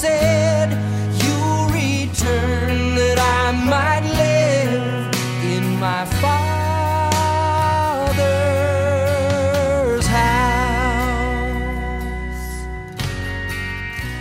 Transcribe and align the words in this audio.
Said. 0.00 0.70
Return 2.12 2.96
that 2.96 3.18
I 3.18 3.52
might 3.52 4.02
live 4.02 5.14
in 5.44 5.78
my 5.78 6.04
Father's 6.04 6.46
house. 10.06 11.42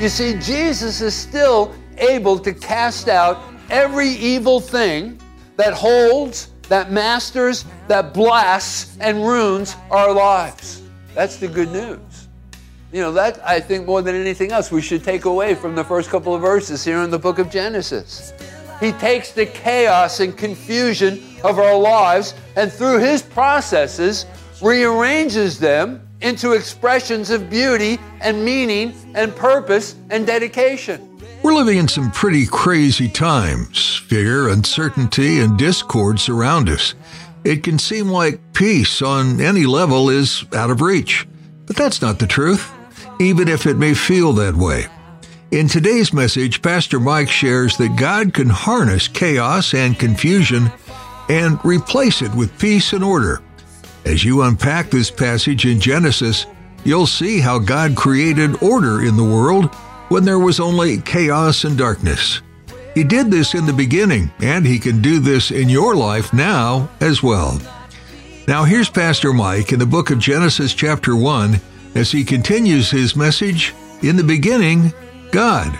You 0.01 0.09
see, 0.09 0.35
Jesus 0.39 1.01
is 1.01 1.15
still 1.15 1.73
able 1.97 2.37
to 2.39 2.53
cast 2.53 3.07
out 3.07 3.41
every 3.69 4.09
evil 4.09 4.59
thing 4.59 5.19
that 5.57 5.73
holds, 5.73 6.49
that 6.69 6.91
masters, 6.91 7.65
that 7.87 8.13
blasts, 8.13 8.97
and 9.01 9.25
ruins 9.25 9.75
our 9.89 10.13
lives. 10.13 10.83
That's 11.15 11.37
the 11.37 11.47
good 11.47 11.71
news. 11.71 12.08
You 12.91 13.01
know, 13.01 13.11
that 13.11 13.39
I 13.45 13.59
think 13.59 13.85
more 13.85 14.01
than 14.01 14.15
anything 14.15 14.51
else 14.51 14.71
we 14.71 14.81
should 14.81 15.03
take 15.03 15.25
away 15.25 15.53
from 15.53 15.75
the 15.75 15.83
first 15.83 16.09
couple 16.09 16.33
of 16.33 16.41
verses 16.41 16.83
here 16.83 17.03
in 17.03 17.11
the 17.11 17.19
book 17.19 17.37
of 17.37 17.51
Genesis. 17.51 18.33
He 18.79 18.93
takes 18.93 19.31
the 19.31 19.45
chaos 19.45 20.21
and 20.21 20.35
confusion 20.35 21.21
of 21.43 21.59
our 21.59 21.77
lives 21.77 22.33
and 22.55 22.71
through 22.71 22.99
his 22.99 23.21
processes 23.21 24.25
rearranges 24.59 25.59
them 25.59 26.01
into 26.21 26.53
expressions 26.53 27.29
of 27.29 27.47
beauty 27.47 27.99
and 28.21 28.43
meaning 28.43 28.93
and 29.13 29.35
purpose 29.35 29.95
and 30.09 30.25
dedication. 30.25 31.05
We're 31.43 31.53
living 31.53 31.77
in 31.77 31.87
some 31.87 32.11
pretty 32.11 32.47
crazy 32.47 33.07
times. 33.07 33.97
Fear, 33.97 34.49
uncertainty, 34.49 35.39
and 35.41 35.57
discord 35.59 36.19
surround 36.19 36.69
us. 36.69 36.95
It 37.43 37.63
can 37.63 37.77
seem 37.77 38.09
like 38.09 38.41
peace 38.53 39.01
on 39.01 39.39
any 39.39 39.65
level 39.65 40.09
is 40.09 40.43
out 40.53 40.71
of 40.71 40.81
reach. 40.81 41.27
But 41.65 41.75
that's 41.75 42.01
not 42.01 42.17
the 42.17 42.27
truth, 42.27 42.73
even 43.19 43.47
if 43.47 43.65
it 43.65 43.77
may 43.77 43.93
feel 43.93 44.33
that 44.33 44.55
way. 44.55 44.85
In 45.51 45.67
today's 45.67 46.13
message, 46.13 46.61
Pastor 46.61 46.99
Mike 46.99 47.29
shares 47.29 47.75
that 47.77 47.97
God 47.97 48.33
can 48.33 48.49
harness 48.49 49.07
chaos 49.07 49.73
and 49.73 49.97
confusion 49.97 50.71
and 51.27 51.59
replace 51.63 52.21
it 52.21 52.33
with 52.35 52.57
peace 52.59 52.93
and 52.93 53.03
order. 53.03 53.41
As 54.05 54.23
you 54.23 54.43
unpack 54.43 54.89
this 54.89 55.11
passage 55.11 55.65
in 55.65 55.79
Genesis, 55.79 56.45
you'll 56.83 57.07
see 57.07 57.39
how 57.39 57.59
God 57.59 57.95
created 57.95 58.61
order 58.63 59.03
in 59.03 59.17
the 59.17 59.23
world 59.23 59.73
when 60.09 60.23
there 60.23 60.39
was 60.39 60.59
only 60.59 61.01
chaos 61.01 61.63
and 61.63 61.77
darkness. 61.77 62.41
He 62.95 63.03
did 63.03 63.29
this 63.29 63.53
in 63.53 63.65
the 63.65 63.73
beginning, 63.73 64.31
and 64.41 64.65
He 64.65 64.79
can 64.79 65.01
do 65.01 65.19
this 65.19 65.51
in 65.51 65.69
your 65.69 65.95
life 65.95 66.33
now 66.33 66.89
as 66.99 67.21
well. 67.21 67.59
Now, 68.47 68.63
here's 68.63 68.89
Pastor 68.89 69.31
Mike 69.31 69.71
in 69.71 69.79
the 69.79 69.85
book 69.85 70.09
of 70.09 70.19
Genesis, 70.19 70.73
chapter 70.73 71.15
1, 71.15 71.61
as 71.95 72.11
he 72.11 72.23
continues 72.23 72.91
his 72.91 73.15
message 73.15 73.73
In 74.01 74.15
the 74.15 74.23
beginning, 74.23 74.93
God. 75.31 75.77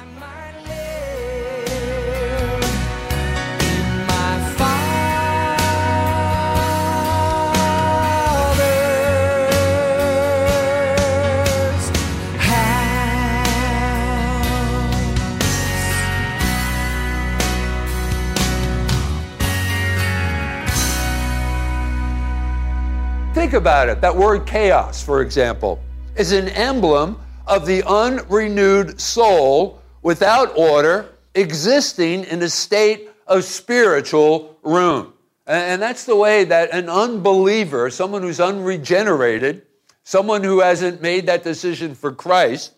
Think 23.34 23.54
about 23.54 23.88
it. 23.88 24.02
That 24.02 24.16
word 24.16 24.46
chaos, 24.46 25.02
for 25.02 25.22
example, 25.22 25.80
is 26.20 26.34
an 26.34 26.50
emblem 26.50 27.18
of 27.48 27.66
the 27.66 27.82
unrenewed 27.84 29.00
soul 29.00 29.82
without 30.02 30.52
order, 30.58 31.10
existing 31.34 32.26
in 32.26 32.42
a 32.44 32.50
state 32.50 33.10
of 33.26 33.46
spiritual 33.46 34.58
ruin. 34.62 35.08
And 35.48 35.82
that's 35.82 36.06
the 36.06 36.18
way 36.18 36.44
that 36.44 36.72
an 36.72 36.90
unbeliever, 36.90 37.90
someone 37.90 38.22
who's 38.22 38.40
unregenerated, 38.40 39.64
someone 40.04 40.44
who 40.44 40.60
hasn't 40.60 41.02
made 41.02 41.26
that 41.28 41.44
decision 41.44 41.96
for 41.96 42.12
Christ, 42.12 42.74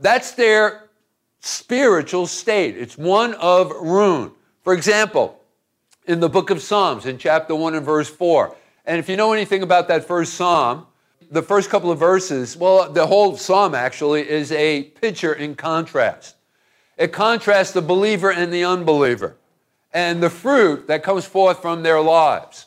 that's 0.00 0.32
their 0.32 0.88
spiritual 1.40 2.26
state. 2.26 2.78
It's 2.78 2.96
one 2.96 3.34
of 3.34 3.70
ruin. 3.70 4.32
For 4.62 4.72
example, 4.72 5.38
in 6.06 6.20
the 6.20 6.28
book 6.28 6.48
of 6.48 6.62
Psalms, 6.62 7.04
in 7.04 7.18
chapter 7.18 7.54
1 7.54 7.74
and 7.74 7.84
verse 7.84 8.08
4. 8.08 8.56
And 8.86 8.98
if 8.98 9.08
you 9.08 9.16
know 9.16 9.32
anything 9.32 9.62
about 9.62 9.88
that 9.88 10.04
first 10.04 10.34
psalm, 10.34 10.86
the 11.30 11.42
first 11.42 11.70
couple 11.70 11.90
of 11.90 11.98
verses, 11.98 12.56
well, 12.56 12.90
the 12.90 13.06
whole 13.06 13.36
psalm 13.36 13.74
actually 13.74 14.28
is 14.28 14.50
a 14.50 14.82
picture 14.82 15.32
in 15.32 15.54
contrast. 15.54 16.36
It 16.96 17.12
contrasts 17.12 17.72
the 17.72 17.82
believer 17.82 18.32
and 18.32 18.52
the 18.52 18.64
unbeliever 18.64 19.36
and 19.92 20.22
the 20.22 20.30
fruit 20.30 20.88
that 20.88 21.02
comes 21.02 21.24
forth 21.24 21.62
from 21.62 21.82
their 21.82 22.00
lives. 22.00 22.66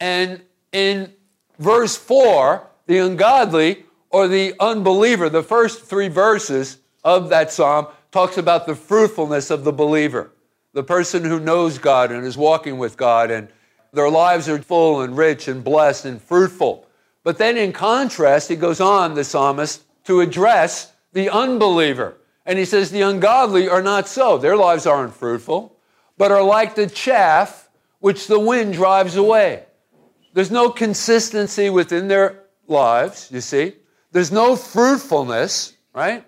And 0.00 0.42
in 0.72 1.12
verse 1.58 1.96
4, 1.96 2.66
the 2.86 2.98
ungodly 2.98 3.84
or 4.10 4.28
the 4.28 4.54
unbeliever, 4.60 5.28
the 5.28 5.42
first 5.42 5.84
three 5.84 6.08
verses 6.08 6.78
of 7.02 7.30
that 7.30 7.52
psalm 7.52 7.86
talks 8.12 8.36
about 8.38 8.66
the 8.66 8.74
fruitfulness 8.74 9.50
of 9.50 9.64
the 9.64 9.72
believer, 9.72 10.30
the 10.72 10.84
person 10.84 11.24
who 11.24 11.40
knows 11.40 11.78
God 11.78 12.12
and 12.12 12.26
is 12.26 12.36
walking 12.36 12.78
with 12.78 12.96
God, 12.96 13.30
and 13.30 13.48
their 13.92 14.10
lives 14.10 14.48
are 14.48 14.60
full 14.60 15.00
and 15.00 15.16
rich 15.16 15.48
and 15.48 15.64
blessed 15.64 16.04
and 16.04 16.20
fruitful. 16.20 16.83
But 17.24 17.38
then, 17.38 17.56
in 17.56 17.72
contrast, 17.72 18.48
he 18.48 18.56
goes 18.56 18.80
on, 18.80 19.14
the 19.14 19.24
psalmist, 19.24 19.82
to 20.04 20.20
address 20.20 20.92
the 21.12 21.30
unbeliever. 21.30 22.18
And 22.46 22.58
he 22.58 22.66
says, 22.66 22.90
The 22.90 23.00
ungodly 23.00 23.68
are 23.68 23.82
not 23.82 24.06
so. 24.06 24.38
Their 24.38 24.56
lives 24.56 24.86
aren't 24.86 25.14
fruitful, 25.14 25.76
but 26.18 26.30
are 26.30 26.42
like 26.42 26.74
the 26.74 26.86
chaff 26.86 27.68
which 27.98 28.26
the 28.26 28.38
wind 28.38 28.74
drives 28.74 29.16
away. 29.16 29.64
There's 30.34 30.50
no 30.50 30.68
consistency 30.68 31.70
within 31.70 32.08
their 32.08 32.44
lives, 32.68 33.30
you 33.32 33.40
see. 33.40 33.72
There's 34.12 34.30
no 34.30 34.56
fruitfulness, 34.56 35.72
right? 35.94 36.24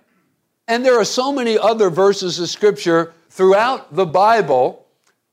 And 0.67 0.85
there 0.85 0.99
are 0.99 1.05
so 1.05 1.31
many 1.31 1.59
other 1.59 1.91
verses 1.91 2.39
of 2.39 2.49
scripture 2.49 3.13
throughout 3.29 3.95
the 3.95 4.07
Bible 4.07 4.87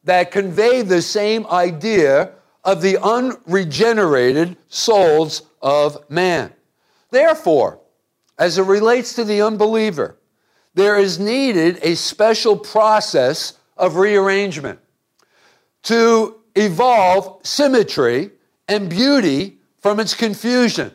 that 0.03 0.31
convey 0.31 0.81
the 0.81 1.01
same 1.01 1.47
idea 1.47 2.31
of 2.63 2.81
the 2.81 2.97
unregenerated 3.01 4.57
souls 4.67 5.43
of 5.63 6.07
man. 6.09 6.53
Therefore, 7.09 7.79
as 8.37 8.57
it 8.57 8.63
relates 8.63 9.13
to 9.15 9.23
the 9.23 9.41
unbeliever, 9.41 10.17
there 10.75 10.97
is 10.97 11.19
needed 11.19 11.79
a 11.81 11.95
special 11.95 12.57
process 12.57 13.57
of 13.77 13.95
rearrangement 13.95 14.79
to 15.83 16.35
evolve 16.55 17.45
symmetry 17.45 18.31
and 18.67 18.89
beauty 18.89 19.57
from 19.79 19.99
its 19.99 20.13
confusion. 20.13 20.91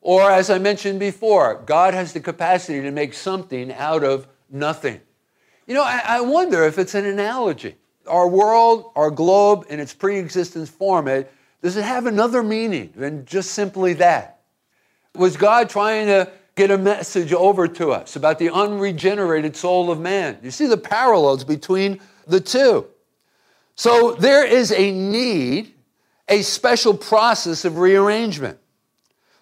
Or, 0.00 0.30
as 0.30 0.50
I 0.50 0.58
mentioned 0.58 0.98
before, 0.98 1.62
God 1.64 1.94
has 1.94 2.12
the 2.12 2.20
capacity 2.20 2.80
to 2.82 2.90
make 2.90 3.14
something 3.14 3.72
out 3.72 4.02
of 4.02 4.26
nothing. 4.50 5.00
You 5.66 5.74
know, 5.74 5.82
I, 5.82 6.02
I 6.04 6.20
wonder 6.22 6.64
if 6.64 6.78
it's 6.78 6.94
an 6.94 7.06
analogy. 7.06 7.76
Our 8.06 8.26
world, 8.26 8.90
our 8.96 9.10
globe, 9.10 9.66
in 9.68 9.78
its 9.78 9.94
pre 9.94 10.18
existence 10.18 10.68
form, 10.68 11.06
it, 11.06 11.32
does 11.62 11.76
it 11.76 11.84
have 11.84 12.06
another 12.06 12.42
meaning 12.42 12.92
than 12.96 13.24
just 13.24 13.52
simply 13.52 13.94
that? 13.94 14.40
Was 15.14 15.36
God 15.36 15.70
trying 15.70 16.06
to 16.06 16.30
get 16.56 16.70
a 16.70 16.78
message 16.78 17.32
over 17.32 17.68
to 17.68 17.92
us 17.92 18.16
about 18.16 18.38
the 18.38 18.50
unregenerated 18.50 19.56
soul 19.56 19.90
of 19.90 20.00
man? 20.00 20.38
You 20.42 20.50
see 20.50 20.66
the 20.66 20.76
parallels 20.76 21.44
between 21.44 22.00
the 22.26 22.40
two. 22.40 22.86
So 23.76 24.12
there 24.12 24.44
is 24.44 24.72
a 24.72 24.90
need, 24.90 25.72
a 26.28 26.42
special 26.42 26.94
process 26.94 27.64
of 27.64 27.78
rearrangement 27.78 28.58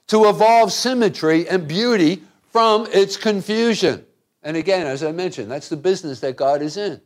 to 0.09 0.29
evolve 0.29 0.73
symmetry 0.73 1.49
and 1.49 1.67
beauty 1.67 2.23
from 2.53 2.87
its 2.93 3.17
confusion. 3.17 4.05
And 4.43 4.57
again, 4.57 4.87
as 4.87 5.03
I 5.03 5.13
mentioned, 5.13 5.51
that's 5.51 5.69
the 5.69 5.77
business 5.77 6.21
that 6.21 6.37
God 6.37 6.63
is 6.63 6.77
in. 6.77 7.01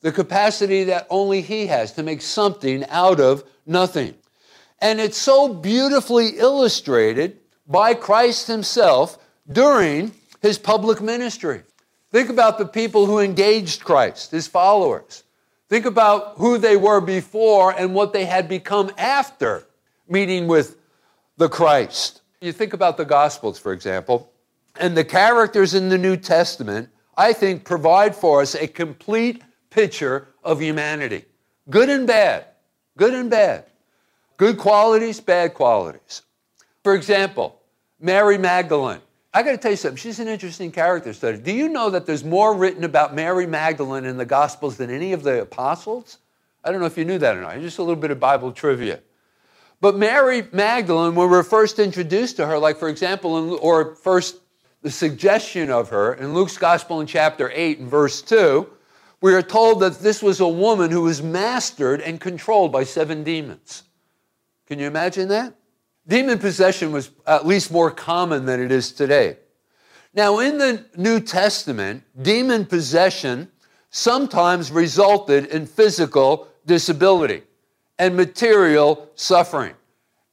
The 0.00 0.12
capacity 0.12 0.84
that 0.84 1.06
only 1.08 1.40
He 1.40 1.66
has 1.68 1.92
to 1.92 2.02
make 2.02 2.20
something 2.20 2.84
out 2.88 3.20
of 3.20 3.44
nothing. 3.66 4.14
And 4.84 5.00
it's 5.00 5.16
so 5.16 5.48
beautifully 5.48 6.36
illustrated 6.36 7.38
by 7.66 7.94
Christ 7.94 8.48
Himself 8.48 9.18
during 9.50 10.12
his 10.42 10.58
public 10.58 11.00
ministry. 11.00 11.62
Think 12.12 12.28
about 12.28 12.58
the 12.58 12.66
people 12.66 13.06
who 13.06 13.18
engaged 13.18 13.82
Christ, 13.82 14.30
his 14.30 14.46
followers. 14.46 15.22
Think 15.70 15.86
about 15.86 16.34
who 16.36 16.58
they 16.58 16.76
were 16.76 17.00
before 17.00 17.72
and 17.72 17.94
what 17.94 18.12
they 18.12 18.26
had 18.26 18.46
become 18.46 18.92
after 18.98 19.66
meeting 20.06 20.48
with 20.48 20.76
the 21.38 21.48
Christ. 21.48 22.20
You 22.42 22.52
think 22.52 22.74
about 22.74 22.98
the 22.98 23.06
Gospels, 23.06 23.58
for 23.58 23.72
example, 23.72 24.30
and 24.78 24.94
the 24.94 25.02
characters 25.02 25.72
in 25.72 25.88
the 25.88 25.96
New 25.96 26.18
Testament, 26.18 26.90
I 27.16 27.32
think, 27.32 27.64
provide 27.64 28.14
for 28.14 28.42
us 28.42 28.54
a 28.54 28.66
complete 28.66 29.42
picture 29.70 30.28
of 30.44 30.60
humanity 30.60 31.24
good 31.70 31.88
and 31.88 32.06
bad, 32.06 32.44
good 32.98 33.14
and 33.14 33.30
bad, 33.30 33.64
good 34.36 34.58
qualities, 34.58 35.20
bad 35.20 35.54
qualities. 35.54 36.22
For 36.82 36.94
example, 36.94 37.60
Mary 38.00 38.38
Magdalene. 38.38 39.00
I 39.32 39.42
got 39.42 39.52
to 39.52 39.58
tell 39.58 39.72
you 39.72 39.76
something. 39.76 39.96
She's 39.96 40.20
an 40.20 40.28
interesting 40.28 40.70
character 40.70 41.12
study. 41.12 41.38
Do 41.38 41.52
you 41.52 41.68
know 41.68 41.90
that 41.90 42.06
there's 42.06 42.22
more 42.22 42.54
written 42.54 42.84
about 42.84 43.14
Mary 43.14 43.46
Magdalene 43.46 44.04
in 44.04 44.16
the 44.16 44.24
Gospels 44.24 44.76
than 44.76 44.90
any 44.90 45.12
of 45.12 45.22
the 45.22 45.42
apostles? 45.42 46.18
I 46.62 46.70
don't 46.70 46.80
know 46.80 46.86
if 46.86 46.96
you 46.96 47.04
knew 47.04 47.18
that 47.18 47.36
or 47.36 47.40
not. 47.40 47.58
Just 47.60 47.78
a 47.78 47.82
little 47.82 48.00
bit 48.00 48.10
of 48.10 48.20
Bible 48.20 48.52
trivia. 48.52 49.00
But 49.80 49.96
Mary 49.96 50.46
Magdalene, 50.52 51.14
when 51.14 51.28
we're 51.28 51.42
first 51.42 51.78
introduced 51.78 52.36
to 52.36 52.46
her, 52.46 52.58
like 52.58 52.78
for 52.78 52.88
example, 52.88 53.38
in, 53.38 53.58
or 53.60 53.96
first 53.96 54.36
the 54.82 54.90
suggestion 54.90 55.70
of 55.70 55.88
her 55.88 56.14
in 56.14 56.32
Luke's 56.32 56.56
Gospel 56.56 57.00
in 57.00 57.06
chapter 57.06 57.50
8 57.52 57.80
and 57.80 57.90
verse 57.90 58.22
2, 58.22 58.68
we 59.20 59.34
are 59.34 59.42
told 59.42 59.80
that 59.80 59.98
this 59.98 60.22
was 60.22 60.40
a 60.40 60.48
woman 60.48 60.90
who 60.90 61.02
was 61.02 61.22
mastered 61.22 62.00
and 62.00 62.20
controlled 62.20 62.70
by 62.70 62.84
seven 62.84 63.24
demons. 63.24 63.82
Can 64.66 64.78
you 64.78 64.86
imagine 64.86 65.28
that? 65.28 65.54
Demon 66.06 66.38
possession 66.38 66.92
was 66.92 67.10
at 67.26 67.46
least 67.46 67.70
more 67.70 67.90
common 67.90 68.44
than 68.44 68.60
it 68.60 68.70
is 68.70 68.92
today. 68.92 69.38
Now, 70.12 70.38
in 70.38 70.58
the 70.58 70.84
New 70.96 71.20
Testament, 71.20 72.04
demon 72.20 72.66
possession 72.66 73.50
sometimes 73.90 74.70
resulted 74.70 75.46
in 75.46 75.66
physical 75.66 76.48
disability 76.66 77.42
and 77.98 78.16
material 78.16 79.08
suffering. 79.14 79.74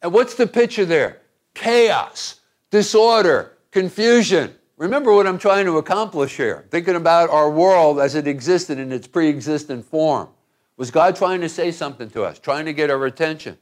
And 0.02 0.14
what's 0.14 0.36
the 0.36 0.48
picture 0.48 0.86
there? 0.86 1.22
Chaos, 1.54 2.42
disorder, 2.70 3.58
confusion. 3.72 4.54
Remember 4.78 5.14
what 5.14 5.28
I'm 5.28 5.38
trying 5.38 5.66
to 5.66 5.78
accomplish 5.78 6.38
here. 6.38 6.66
Thinking 6.72 6.96
about 6.96 7.30
our 7.30 7.50
world 7.50 8.00
as 8.00 8.16
it 8.16 8.28
existed 8.28 8.80
in 8.80 8.92
its 8.92 9.08
pre 9.08 9.30
existent 9.30 9.86
form. 9.86 10.30
Was 10.78 10.90
God 10.90 11.16
trying 11.16 11.42
to 11.42 11.50
say 11.50 11.72
something 11.72 12.10
to 12.12 12.24
us, 12.24 12.40
trying 12.40 12.66
to 12.66 12.74
get 12.74 12.90
our 12.90 13.06
attention? 13.06 13.58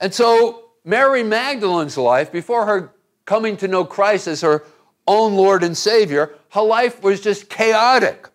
And 0.00 0.12
so 0.12 0.70
Mary 0.84 1.22
Magdalene's 1.22 1.96
life, 1.96 2.32
before 2.32 2.66
her 2.66 2.92
coming 3.26 3.56
to 3.58 3.68
know 3.68 3.84
Christ 3.84 4.26
as 4.26 4.40
her 4.40 4.64
own 5.06 5.34
Lord 5.34 5.62
and 5.62 5.76
Savior, 5.76 6.34
her 6.50 6.62
life 6.62 7.02
was 7.02 7.20
just 7.20 7.48
chaotic, 7.48 8.28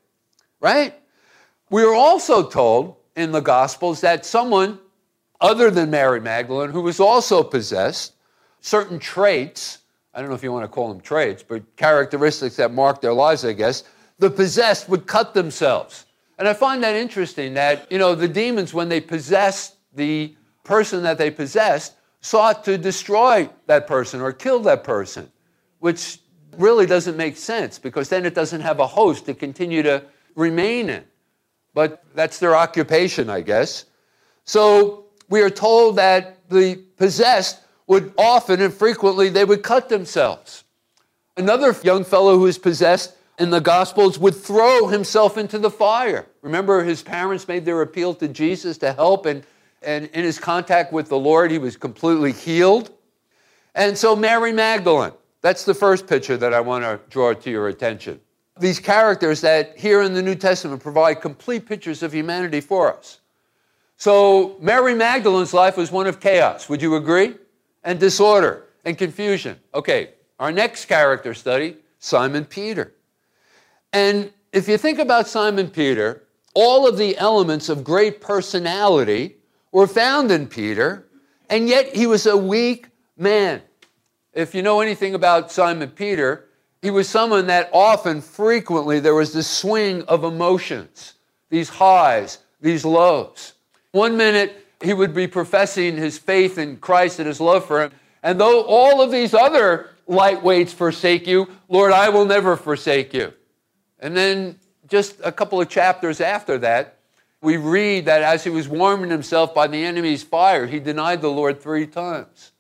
right? 0.60 0.94
We 1.70 1.84
are 1.84 1.94
also 1.94 2.48
told 2.48 2.98
in 3.16 3.32
the 3.32 3.42
Gospels 3.42 4.02
that 4.02 4.26
someone 4.26 4.80
other 5.42 5.70
than 5.70 5.90
Mary 5.90 6.22
Magdalene, 6.22 6.70
who 6.70 6.82
was 6.82 7.00
also 7.00 7.44
possessed, 7.44 8.14
certain 8.62 9.00
traits, 9.00 9.80
I 10.14 10.20
don't 10.20 10.30
know 10.30 10.36
if 10.36 10.44
you 10.44 10.52
want 10.52 10.64
to 10.64 10.70
call 10.70 10.88
them 10.88 11.02
traits, 11.02 11.44
but 11.44 11.76
characteristics 11.76 12.56
that 12.56 12.72
marked 12.72 13.02
their 13.02 13.14
lives, 13.14 13.44
I 13.44 13.54
guess, 13.54 13.84
the 14.18 14.30
possessed 14.30 14.88
would 14.88 15.08
cut 15.08 15.34
themselves. 15.34 16.06
And 16.38 16.48
I 16.48 16.54
find 16.54 16.84
that 16.84 16.96
interesting 16.96 17.54
that, 17.56 17.92
you 17.92 17.98
know, 17.98 18.16
the 18.16 18.28
demons, 18.28 18.74
when 18.74 18.90
they 18.90 19.02
possessed 19.02 19.76
the 19.94 20.36
person 20.66 21.04
that 21.04 21.18
they 21.18 21.32
possessed, 21.32 21.94
sought 22.22 22.66
to 22.66 22.78
destroy 22.78 23.50
that 23.68 23.88
person 23.88 24.20
or 24.20 24.34
kill 24.34 24.60
that 24.62 24.84
person, 24.84 25.32
which 25.80 26.20
really 26.58 26.86
doesn't 26.86 27.16
make 27.16 27.38
sense 27.38 27.80
because 27.80 28.10
then 28.10 28.26
it 28.26 28.34
doesn't 28.34 28.62
have 28.62 28.80
a 28.80 28.88
host 28.88 29.26
to 29.28 29.34
continue 29.34 29.84
to 29.84 30.04
remain 30.36 30.90
in. 30.90 31.04
But 31.74 32.04
that's 32.16 32.40
their 32.40 32.56
occupation, 32.56 33.30
I 33.30 33.42
guess. 33.42 33.86
So 34.44 35.06
we 35.30 35.42
are 35.42 35.50
told 35.50 35.98
that 35.98 36.50
the 36.50 36.76
possessed 36.98 37.62
would 37.88 38.14
often 38.18 38.62
and 38.62 38.74
frequently 38.74 39.30
they 39.30 39.46
would 39.46 39.64
cut 39.64 39.90
themselves. 39.90 40.64
Another 41.38 41.76
young 41.84 42.04
fellow 42.04 42.38
who 42.38 42.44
was 42.44 42.58
possessed 42.58 43.16
in 43.38 43.50
the 43.50 43.60
Gospels 43.60 44.18
would 44.18 44.36
throw 44.36 44.88
himself 44.88 45.38
into 45.38 45.60
the 45.60 45.70
fire. 45.70 46.26
Remember, 46.42 46.84
his 46.84 47.04
parents 47.04 47.48
made 47.48 47.66
their 47.66 47.82
appeal 47.82 48.16
to 48.16 48.28
Jesus 48.28 48.78
to 48.80 48.94
help, 48.94 49.26
and 49.26 49.44
and 49.86 50.08
in 50.08 50.24
his 50.24 50.40
contact 50.40 50.92
with 50.92 51.10
the 51.10 51.18
Lord, 51.18 51.52
he 51.52 51.58
was 51.58 51.78
completely 51.78 52.32
healed. 52.32 52.92
And 53.76 53.98
so, 53.98 54.16
Mary 54.16 54.52
Magdalene, 54.52 55.14
that's 55.42 55.66
the 55.66 55.74
first 55.74 56.08
picture 56.08 56.38
that 56.38 56.54
I 56.54 56.60
want 56.60 56.84
to 56.84 57.00
draw 57.10 57.34
to 57.34 57.50
your 57.52 57.68
attention. 57.68 58.20
These 58.60 58.80
characters 58.80 59.42
that 59.42 59.78
here 59.78 60.02
in 60.02 60.14
the 60.14 60.22
New 60.22 60.36
Testament 60.36 60.82
provide 60.82 61.22
complete 61.22 61.66
pictures 61.66 62.02
of 62.04 62.14
humanity 62.14 62.62
for 62.62 62.96
us. 62.96 63.20
So, 63.98 64.58
Mary 64.60 64.96
Magdalene's 64.96 65.54
life 65.54 65.78
was 65.78 65.92
one 65.92 66.08
of 66.08 66.20
chaos, 66.20 66.68
would 66.68 66.82
you 66.82 66.96
agree? 66.96 67.36
And 67.84 68.00
disorder 68.00 68.66
and 68.84 68.98
confusion. 68.98 69.60
Okay, 69.74 70.12
our 70.40 70.52
next 70.52 70.86
character 70.86 71.34
study 71.34 71.78
Simon 72.00 72.46
Peter. 72.46 72.94
And 73.94 74.32
if 74.52 74.68
you 74.68 74.78
think 74.78 75.00
about 75.00 75.28
Simon 75.28 75.70
Peter, 75.70 76.24
all 76.54 76.88
of 76.88 76.98
the 76.98 77.18
elements 77.18 77.68
of 77.70 77.84
great 77.84 78.22
personality 78.22 79.35
were 79.76 79.88
found 79.88 80.32
in 80.32 80.48
Peter, 80.48 81.06
and 81.50 81.68
yet 81.68 81.94
he 81.94 82.08
was 82.08 82.26
a 82.26 82.38
weak 82.38 82.88
man. 83.18 83.62
If 84.32 84.56
you 84.56 84.62
know 84.62 84.80
anything 84.80 85.16
about 85.16 85.52
Simon 85.52 85.90
Peter, 85.90 86.46
he 86.82 86.90
was 86.90 87.10
someone 87.10 87.48
that 87.48 87.72
often, 87.74 88.22
frequently, 88.22 89.02
there 89.02 89.14
was 89.14 89.34
this 89.34 89.50
swing 89.50 90.04
of 90.04 90.24
emotions, 90.24 91.16
these 91.50 91.68
highs, 91.68 92.38
these 92.62 92.86
lows. 92.86 93.52
One 93.92 94.16
minute, 94.16 94.66
he 94.82 94.94
would 94.94 95.14
be 95.14 95.28
professing 95.28 95.98
his 95.98 96.18
faith 96.18 96.58
in 96.58 96.78
Christ 96.78 97.20
and 97.20 97.28
his 97.28 97.42
love 97.42 97.66
for 97.66 97.84
him. 97.84 97.92
And 98.24 98.40
though 98.40 98.64
all 98.64 99.02
of 99.02 99.12
these 99.12 99.34
other 99.34 99.90
lightweights 100.08 100.74
forsake 100.74 101.28
you, 101.28 101.50
Lord, 101.68 101.92
I 101.92 102.08
will 102.08 102.24
never 102.24 102.56
forsake 102.56 103.14
you. 103.14 103.34
And 104.00 104.16
then 104.16 104.58
just 104.88 105.20
a 105.22 105.34
couple 105.34 105.60
of 105.60 105.68
chapters 105.68 106.22
after 106.22 106.58
that, 106.60 106.95
we 107.46 107.58
read 107.58 108.06
that 108.06 108.24
as 108.24 108.44
he 108.44 108.50
was 108.50 108.68
warming 108.68 109.12
himself 109.12 109.54
by 109.54 109.68
the 109.68 109.86
enemy's 109.86 110.24
fire, 110.24 110.66
he 110.66 110.80
denied 110.80 111.22
the 111.22 111.30
Lord 111.30 111.62
three 111.62 111.86
times. 111.88 112.52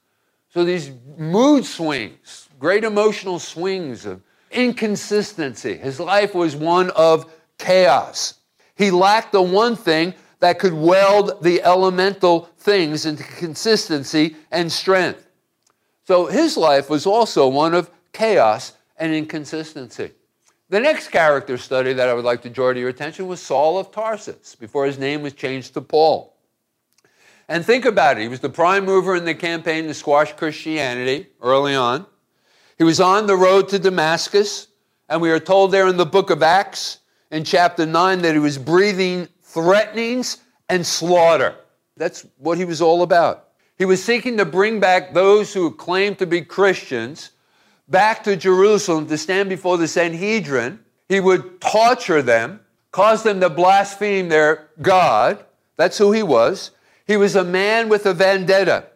So 0.49 0.63
these 0.63 0.91
mood 1.17 1.65
swings, 1.65 2.47
great 2.59 2.85
emotional 2.85 3.39
swings 3.39 4.05
of 4.05 4.21
inconsistency. 4.51 5.75
His 5.75 5.99
life 5.99 6.33
was 6.33 6.55
one 6.55 6.91
of 6.91 7.29
chaos. 7.57 8.35
He 8.75 8.91
lacked 8.91 9.31
the 9.31 9.41
one 9.41 9.75
thing 9.75 10.13
that 10.39 10.59
could 10.59 10.73
weld 10.73 11.41
the 11.41 11.63
elemental 11.63 12.49
things 12.57 13.05
into 13.05 13.23
consistency 13.23 14.35
and 14.51 14.71
strength. 14.71 15.27
So 16.05 16.27
his 16.27 16.55
life 16.55 16.89
was 16.89 17.05
also 17.05 17.47
one 17.47 17.73
of 17.73 17.89
chaos 18.13 18.73
and 18.97 19.13
inconsistency. 19.13 20.11
The 20.69 20.79
next 20.79 21.09
character 21.09 21.57
study 21.57 21.93
that 21.93 22.09
I 22.09 22.13
would 22.15 22.25
like 22.25 22.41
to 22.41 22.49
draw 22.49 22.73
to 22.73 22.79
your 22.79 22.89
attention 22.89 23.27
was 23.27 23.39
Saul 23.39 23.77
of 23.77 23.91
Tarsus 23.91 24.55
before 24.55 24.87
his 24.87 24.97
name 24.97 25.21
was 25.21 25.33
changed 25.33 25.75
to 25.75 25.81
Paul. 25.81 26.35
And 27.47 27.63
think 27.63 27.85
about 27.85 28.17
it. 28.17 28.23
He 28.23 28.27
was 28.27 28.39
the 28.39 28.49
prime 28.49 28.83
mover 28.83 29.15
in 29.15 29.25
the 29.25 29.35
campaign 29.35 29.85
to 29.85 29.93
squash 29.93 30.33
Christianity 30.33 31.27
early 31.39 31.75
on. 31.75 32.07
He 32.79 32.83
was 32.83 32.99
on 32.99 33.27
the 33.27 33.35
road 33.35 33.69
to 33.69 33.79
Damascus, 33.79 34.67
and 35.07 35.21
we 35.21 35.29
are 35.29 35.39
told 35.39 35.71
there 35.71 35.87
in 35.87 35.97
the 35.97 36.05
book 36.05 36.31
of 36.31 36.41
Acts 36.41 36.97
in 37.29 37.43
chapter 37.43 37.85
9 37.85 38.23
that 38.23 38.33
he 38.33 38.39
was 38.39 38.57
breathing 38.57 39.27
threatenings 39.43 40.39
and 40.67 40.83
slaughter. 40.83 41.55
That's 41.95 42.25
what 42.37 42.57
he 42.57 42.65
was 42.65 42.81
all 42.81 43.03
about. 43.03 43.49
He 43.77 43.85
was 43.85 44.03
seeking 44.03 44.37
to 44.37 44.45
bring 44.45 44.79
back 44.79 45.13
those 45.13 45.53
who 45.53 45.69
claimed 45.69 46.17
to 46.17 46.25
be 46.25 46.41
Christians 46.41 47.31
back 47.87 48.23
to 48.23 48.35
Jerusalem 48.35 49.07
to 49.07 49.17
stand 49.17 49.49
before 49.49 49.77
the 49.77 49.87
Sanhedrin. 49.87 50.79
He 51.07 51.19
would 51.19 51.61
torture 51.61 52.21
them, 52.21 52.61
cause 52.91 53.23
them 53.23 53.39
to 53.41 53.49
blaspheme 53.49 54.29
their 54.29 54.67
God. 54.81 55.43
That's 55.77 55.97
who 55.97 56.11
he 56.11 56.23
was. 56.23 56.71
He 57.05 57.17
was 57.17 57.35
a 57.35 57.43
man 57.43 57.89
with 57.89 58.05
a 58.05 58.13
vendetta. 58.13 58.87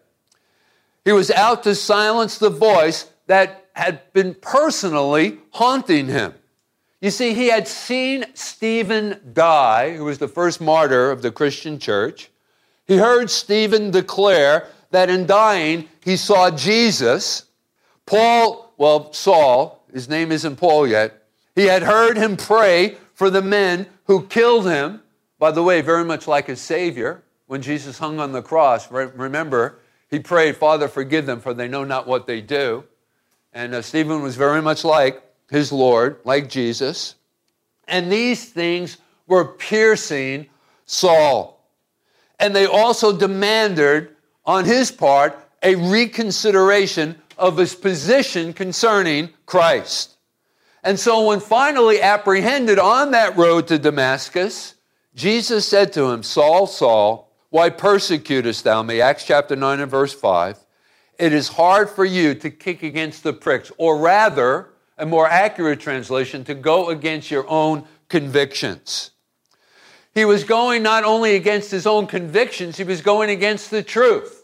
He 1.06 1.12
was 1.12 1.32
out 1.32 1.64
to 1.64 1.76
silence 1.76 2.38
the 2.38 2.50
voice 2.50 3.10
that 3.28 3.66
had 3.74 4.12
been 4.14 4.36
personally 4.36 5.40
haunting 5.52 6.08
him. 6.08 6.34
You 7.02 7.12
see, 7.12 7.34
he 7.34 7.48
had 7.48 7.68
seen 7.68 8.26
Stephen 8.34 9.20
die, 9.32 9.96
who 9.96 10.06
was 10.06 10.18
the 10.18 10.28
first 10.28 10.60
martyr 10.60 11.12
of 11.12 11.22
the 11.22 11.32
Christian 11.32 11.80
church. 11.80 12.30
He 12.86 12.98
heard 12.98 13.30
Stephen 13.30 13.92
declare 13.92 14.68
that 14.92 15.10
in 15.10 15.26
dying 15.26 15.88
he 16.04 16.18
saw 16.18 16.52
Jesus. 16.52 17.46
Paul 18.06 18.69
well, 18.80 19.12
Saul, 19.12 19.84
his 19.92 20.08
name 20.08 20.32
isn't 20.32 20.56
Paul 20.56 20.88
yet, 20.88 21.22
he 21.54 21.66
had 21.66 21.84
heard 21.84 22.16
him 22.16 22.38
pray 22.38 22.96
for 23.14 23.30
the 23.30 23.42
men 23.42 23.86
who 24.06 24.26
killed 24.26 24.66
him. 24.66 25.02
By 25.38 25.52
the 25.52 25.62
way, 25.62 25.82
very 25.82 26.06
much 26.06 26.28
like 26.28 26.48
his 26.48 26.62
Savior, 26.62 27.22
when 27.48 27.62
Jesus 27.62 28.00
hung 28.00 28.22
on 28.22 28.32
the 28.32 28.42
cross, 28.42 28.90
remember, 28.90 29.80
he 30.10 30.20
prayed, 30.20 30.56
Father, 30.56 30.88
forgive 30.88 31.26
them, 31.26 31.42
for 31.42 31.54
they 31.54 31.68
know 31.68 31.84
not 31.84 32.08
what 32.08 32.26
they 32.26 32.40
do. 32.40 32.86
And 33.52 33.76
uh, 33.76 33.82
Stephen 33.82 34.22
was 34.22 34.38
very 34.38 34.62
much 34.62 34.86
like 34.86 35.22
his 35.50 35.74
Lord, 35.74 36.20
like 36.24 36.50
Jesus. 36.50 37.16
And 37.86 38.10
these 38.10 38.46
things 38.46 38.98
were 39.28 39.46
piercing 39.46 40.48
Saul. 40.86 41.62
And 42.40 42.56
they 42.56 42.66
also 42.66 43.16
demanded 43.16 44.10
on 44.46 44.64
his 44.64 44.90
part 44.90 45.38
a 45.62 45.76
reconsideration 45.76 47.22
of 47.40 47.58
his 47.58 47.74
position 47.74 48.54
concerning 48.54 49.30
Christ. 49.46 50.18
And 50.84 51.00
so, 51.00 51.26
when 51.26 51.40
finally 51.40 52.02
apprehended 52.02 52.80
on 52.80 53.12
that 53.12 53.36
road 53.36 53.68
to 53.68 53.80
Damascus, 53.80 54.76
Jesus 55.16 55.68
said 55.68 55.92
to 55.94 56.10
him, 56.12 56.24
Saul, 56.24 56.68
Saul, 56.68 57.34
why 57.50 57.70
persecutest 57.70 58.64
thou 58.64 58.84
me? 58.84 59.02
Acts 59.02 59.26
chapter 59.26 59.56
9 59.56 59.80
and 59.80 59.92
verse 59.92 60.14
5. 60.14 60.58
It 61.18 61.34
is 61.34 61.50
hard 61.50 61.90
for 61.90 62.06
you 62.06 62.34
to 62.36 62.50
kick 62.50 62.84
against 62.84 63.24
the 63.24 63.34
pricks, 63.34 63.72
or 63.78 63.98
rather, 63.98 64.70
a 64.98 65.06
more 65.06 65.28
accurate 65.28 65.82
translation, 65.82 66.46
to 66.46 66.54
go 66.54 66.90
against 66.90 67.30
your 67.30 67.50
own 67.50 67.86
convictions. 68.08 69.12
He 70.14 70.26
was 70.26 70.44
going 70.44 70.84
not 70.84 71.04
only 71.04 71.36
against 71.36 71.72
his 71.72 71.86
own 71.86 72.08
convictions, 72.08 72.78
he 72.78 72.84
was 72.84 73.02
going 73.02 73.30
against 73.30 73.70
the 73.70 73.84
truth. 73.84 74.39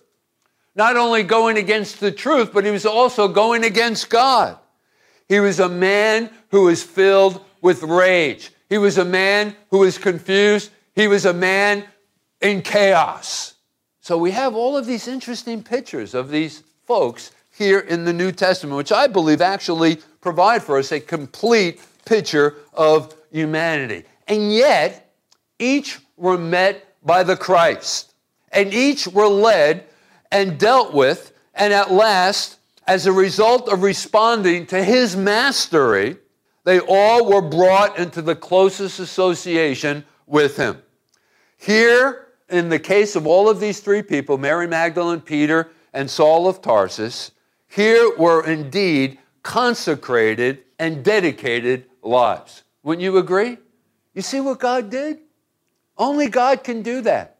Not 0.75 0.97
only 0.97 1.23
going 1.23 1.57
against 1.57 1.99
the 1.99 2.11
truth, 2.11 2.51
but 2.53 2.65
he 2.65 2.71
was 2.71 2.85
also 2.85 3.27
going 3.27 3.63
against 3.63 4.09
God. 4.09 4.57
He 5.27 5.39
was 5.39 5.59
a 5.59 5.69
man 5.69 6.29
who 6.49 6.63
was 6.63 6.83
filled 6.83 7.43
with 7.61 7.81
rage. 7.81 8.51
He 8.69 8.77
was 8.77 8.97
a 8.97 9.05
man 9.05 9.55
who 9.71 9.79
was 9.79 9.97
confused. 9.97 10.71
He 10.93 11.07
was 11.07 11.25
a 11.25 11.33
man 11.33 11.85
in 12.41 12.61
chaos. 12.61 13.55
So 14.01 14.17
we 14.17 14.31
have 14.31 14.53
all 14.53 14.77
of 14.77 14.85
these 14.85 15.07
interesting 15.07 15.63
pictures 15.63 16.13
of 16.13 16.29
these 16.29 16.63
folks 16.85 17.31
here 17.57 17.79
in 17.79 18.03
the 18.03 18.13
New 18.13 18.31
Testament, 18.31 18.77
which 18.77 18.91
I 18.91 19.07
believe 19.07 19.41
actually 19.41 19.99
provide 20.21 20.61
for 20.61 20.77
us 20.77 20.91
a 20.91 20.99
complete 20.99 21.79
picture 22.05 22.55
of 22.73 23.15
humanity. 23.31 24.03
And 24.27 24.53
yet, 24.53 25.11
each 25.57 25.99
were 26.17 26.37
met 26.37 26.85
by 27.03 27.23
the 27.23 27.37
Christ, 27.37 28.13
and 28.51 28.73
each 28.73 29.07
were 29.07 29.27
led 29.27 29.85
and 30.31 30.59
dealt 30.59 30.93
with, 30.93 31.33
and 31.53 31.73
at 31.73 31.91
last, 31.91 32.57
as 32.87 33.05
a 33.05 33.11
result 33.11 33.69
of 33.69 33.83
responding 33.83 34.65
to 34.67 34.83
his 34.83 35.15
mastery, 35.15 36.17
they 36.63 36.79
all 36.79 37.25
were 37.25 37.41
brought 37.41 37.97
into 37.97 38.21
the 38.21 38.35
closest 38.35 38.99
association 38.99 40.03
with 40.27 40.57
him. 40.57 40.81
Here, 41.57 42.27
in 42.49 42.69
the 42.69 42.79
case 42.79 43.15
of 43.15 43.25
all 43.25 43.49
of 43.49 43.59
these 43.59 43.79
three 43.79 44.01
people, 44.01 44.37
Mary 44.37 44.67
Magdalene, 44.67 45.21
Peter, 45.21 45.71
and 45.93 46.09
Saul 46.09 46.47
of 46.47 46.61
Tarsus, 46.61 47.31
here 47.67 48.15
were 48.17 48.45
indeed 48.45 49.19
consecrated 49.43 50.63
and 50.79 51.03
dedicated 51.03 51.85
lives. 52.01 52.63
Wouldn't 52.83 53.03
you 53.03 53.17
agree? 53.17 53.57
You 54.13 54.21
see 54.21 54.41
what 54.41 54.59
God 54.59 54.89
did? 54.89 55.19
Only 55.97 56.27
God 56.27 56.63
can 56.63 56.81
do 56.81 57.01
that. 57.01 57.34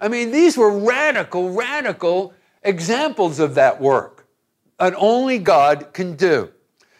I 0.00 0.08
mean, 0.08 0.30
these 0.30 0.56
were 0.56 0.78
radical, 0.78 1.50
radical 1.50 2.32
examples 2.62 3.38
of 3.38 3.54
that 3.56 3.80
work. 3.80 4.26
And 4.78 4.94
only 4.96 5.38
God 5.38 5.92
can 5.92 6.14
do. 6.14 6.50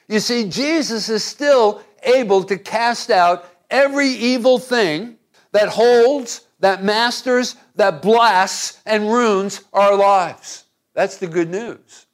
You 0.08 0.20
see, 0.20 0.48
Jesus 0.48 1.08
is 1.08 1.22
still 1.22 1.82
able 2.02 2.42
to 2.44 2.58
cast 2.58 3.10
out 3.10 3.44
every 3.70 4.08
evil 4.08 4.58
thing 4.58 5.16
that 5.52 5.68
holds, 5.68 6.46
that 6.60 6.82
masters, 6.82 7.56
that 7.76 8.02
blasts, 8.02 8.80
and 8.84 9.10
ruins 9.10 9.62
our 9.72 9.94
lives. 9.94 10.64
That's 10.94 11.18
the 11.18 11.26
good 11.26 11.50
news. 11.50 12.06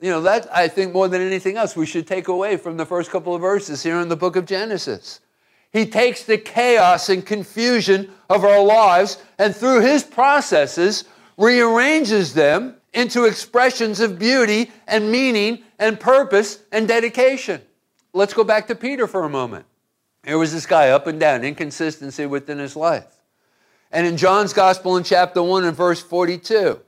You 0.00 0.10
know, 0.10 0.22
that 0.22 0.48
I 0.54 0.68
think 0.68 0.92
more 0.92 1.08
than 1.08 1.20
anything 1.20 1.56
else 1.56 1.76
we 1.76 1.86
should 1.86 2.06
take 2.06 2.28
away 2.28 2.56
from 2.56 2.76
the 2.76 2.86
first 2.86 3.10
couple 3.10 3.34
of 3.34 3.40
verses 3.40 3.82
here 3.82 4.00
in 4.00 4.08
the 4.08 4.16
book 4.16 4.36
of 4.36 4.46
Genesis. 4.46 5.20
He 5.72 5.86
takes 5.86 6.24
the 6.24 6.38
chaos 6.38 7.08
and 7.08 7.24
confusion 7.24 8.10
of 8.28 8.44
our 8.44 8.62
lives 8.62 9.22
and 9.38 9.54
through 9.56 9.80
his 9.80 10.02
processes 10.02 11.04
rearranges 11.38 12.34
them 12.34 12.76
into 12.92 13.24
expressions 13.24 14.00
of 14.00 14.18
beauty 14.18 14.70
and 14.86 15.10
meaning 15.10 15.62
and 15.78 15.98
purpose 15.98 16.62
and 16.72 16.86
dedication. 16.86 17.62
Let's 18.12 18.34
go 18.34 18.44
back 18.44 18.66
to 18.66 18.74
Peter 18.74 19.06
for 19.06 19.24
a 19.24 19.30
moment. 19.30 19.64
Here 20.24 20.38
was 20.38 20.52
this 20.52 20.66
guy 20.66 20.90
up 20.90 21.06
and 21.06 21.18
down, 21.18 21.42
inconsistency 21.42 22.26
within 22.26 22.58
his 22.58 22.76
life. 22.76 23.20
And 23.90 24.06
in 24.06 24.16
John's 24.16 24.52
Gospel 24.52 24.96
in 24.96 25.04
chapter 25.04 25.42
1 25.42 25.64
and 25.64 25.76
verse 25.76 26.00
42, 26.00 26.80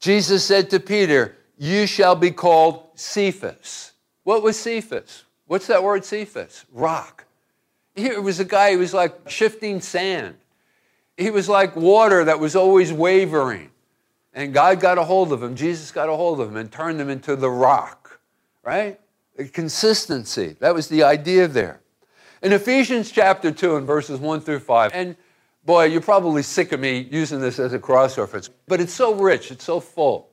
Jesus 0.00 0.44
said 0.44 0.70
to 0.70 0.80
Peter, 0.80 1.36
You 1.58 1.86
shall 1.86 2.16
be 2.16 2.30
called 2.30 2.88
Cephas. 2.94 3.92
What 4.24 4.42
was 4.42 4.58
Cephas? 4.58 5.24
What's 5.46 5.66
that 5.66 5.82
word 5.82 6.04
Cephas? 6.04 6.64
Rock. 6.72 7.26
Here 8.00 8.20
was 8.20 8.40
a 8.40 8.44
guy 8.44 8.72
who 8.72 8.78
was 8.78 8.94
like 8.94 9.28
shifting 9.28 9.80
sand. 9.80 10.36
He 11.16 11.30
was 11.30 11.48
like 11.48 11.76
water 11.76 12.24
that 12.24 12.40
was 12.40 12.56
always 12.56 12.92
wavering. 12.92 13.70
And 14.32 14.54
God 14.54 14.80
got 14.80 14.96
a 14.98 15.04
hold 15.04 15.32
of 15.32 15.42
him, 15.42 15.56
Jesus 15.56 15.90
got 15.90 16.08
a 16.08 16.14
hold 16.14 16.40
of 16.40 16.48
him 16.48 16.56
and 16.56 16.70
turned 16.70 17.00
him 17.00 17.10
into 17.10 17.36
the 17.36 17.50
rock, 17.50 18.20
right? 18.62 18.98
Consistency. 19.52 20.56
That 20.60 20.74
was 20.74 20.88
the 20.88 21.02
idea 21.02 21.48
there. 21.48 21.80
In 22.42 22.52
Ephesians 22.52 23.10
chapter 23.10 23.50
2 23.50 23.76
and 23.76 23.86
verses 23.86 24.18
1 24.18 24.40
through 24.40 24.60
5, 24.60 24.92
and 24.94 25.16
boy, 25.64 25.84
you're 25.84 26.00
probably 26.00 26.42
sick 26.42 26.72
of 26.72 26.80
me 26.80 27.08
using 27.10 27.40
this 27.40 27.58
as 27.58 27.72
a 27.72 27.78
cross 27.78 28.16
reference, 28.16 28.48
but 28.66 28.80
it's 28.80 28.94
so 28.94 29.14
rich, 29.14 29.50
it's 29.50 29.64
so 29.64 29.80
full. 29.80 30.30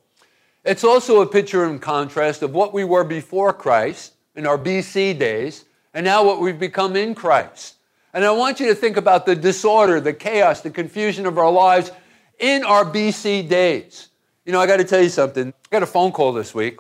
It's 0.63 0.83
also 0.83 1.21
a 1.21 1.27
picture 1.27 1.65
and 1.65 1.81
contrast 1.81 2.43
of 2.43 2.53
what 2.53 2.73
we 2.73 2.83
were 2.83 3.03
before 3.03 3.51
Christ 3.51 4.13
in 4.35 4.45
our 4.45 4.57
BC 4.57 5.17
days 5.17 5.65
and 5.93 6.03
now 6.03 6.23
what 6.23 6.39
we've 6.39 6.59
become 6.59 6.95
in 6.95 7.15
Christ. 7.15 7.75
And 8.13 8.25
I 8.25 8.31
want 8.31 8.59
you 8.59 8.67
to 8.67 8.75
think 8.75 8.97
about 8.97 9.25
the 9.25 9.35
disorder, 9.35 9.99
the 9.99 10.13
chaos, 10.13 10.61
the 10.61 10.69
confusion 10.69 11.25
of 11.25 11.37
our 11.37 11.51
lives 11.51 11.91
in 12.39 12.63
our 12.63 12.85
BC 12.85 13.47
days. 13.47 14.09
You 14.45 14.53
know, 14.53 14.61
I 14.61 14.67
got 14.67 14.77
to 14.77 14.83
tell 14.83 15.01
you 15.01 15.09
something. 15.09 15.49
I 15.49 15.69
got 15.69 15.83
a 15.83 15.87
phone 15.87 16.11
call 16.11 16.33
this 16.33 16.55
week 16.55 16.79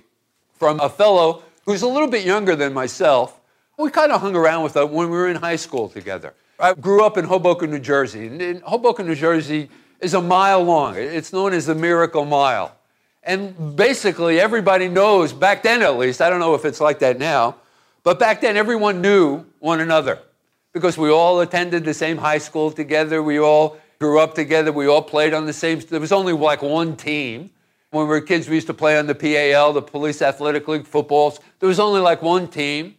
from 0.53 0.79
a 0.79 0.89
fellow 0.89 1.43
who's 1.65 1.81
a 1.81 1.87
little 1.87 2.07
bit 2.07 2.25
younger 2.25 2.55
than 2.55 2.73
myself. 2.73 3.39
We 3.77 3.91
kind 3.91 4.11
of 4.11 4.21
hung 4.21 4.35
around 4.35 4.63
with 4.63 4.75
him 4.75 4.91
when 4.91 5.09
we 5.09 5.17
were 5.17 5.29
in 5.29 5.35
high 5.35 5.57
school 5.57 5.89
together. 5.89 6.33
I 6.59 6.73
grew 6.73 7.03
up 7.03 7.17
in 7.17 7.25
Hoboken, 7.25 7.69
New 7.69 7.79
Jersey. 7.79 8.27
And 8.27 8.61
Hoboken, 8.63 9.05
New 9.05 9.15
Jersey 9.15 9.69
is 9.99 10.13
a 10.13 10.21
mile 10.21 10.63
long. 10.63 10.95
It's 10.95 11.31
known 11.31 11.53
as 11.53 11.67
the 11.67 11.75
Miracle 11.75 12.25
Mile. 12.25 12.75
And 13.21 13.75
basically, 13.75 14.39
everybody 14.39 14.87
knows, 14.87 15.33
back 15.33 15.61
then 15.61 15.81
at 15.81 15.97
least, 15.97 16.21
I 16.21 16.29
don't 16.29 16.39
know 16.39 16.55
if 16.55 16.65
it's 16.65 16.79
like 16.79 16.99
that 16.99 17.19
now, 17.19 17.57
but 18.07 18.19
back 18.19 18.39
then 18.39 18.55
everyone 18.55 19.01
knew 19.01 19.43
one 19.59 19.81
another 19.81 20.17
because 20.71 20.97
we 20.97 21.09
all 21.09 21.41
attended 21.41 21.83
the 21.83 21.93
same 21.93 22.15
high 22.15 22.37
school 22.37 22.71
together. 22.71 23.21
We 23.21 23.37
all 23.37 23.77
grew 23.99 24.21
up 24.21 24.33
together. 24.33 24.71
We 24.71 24.87
all 24.87 25.01
played 25.01 25.33
on 25.33 25.45
the 25.45 25.51
same, 25.51 25.81
there 25.81 25.99
was 25.99 26.13
only 26.13 26.31
like 26.31 26.61
one 26.61 26.95
team. 26.95 27.49
When 27.89 28.05
we 28.05 28.07
were 28.07 28.21
kids, 28.21 28.47
we 28.47 28.55
used 28.55 28.67
to 28.67 28.73
play 28.73 28.97
on 28.97 29.07
the 29.07 29.13
PAL, 29.13 29.73
the 29.73 29.81
Police 29.81 30.21
Athletic 30.21 30.69
League 30.69 30.87
footballs. 30.87 31.41
There 31.59 31.67
was 31.67 31.81
only 31.81 31.99
like 31.99 32.21
one 32.21 32.47
team. 32.47 32.95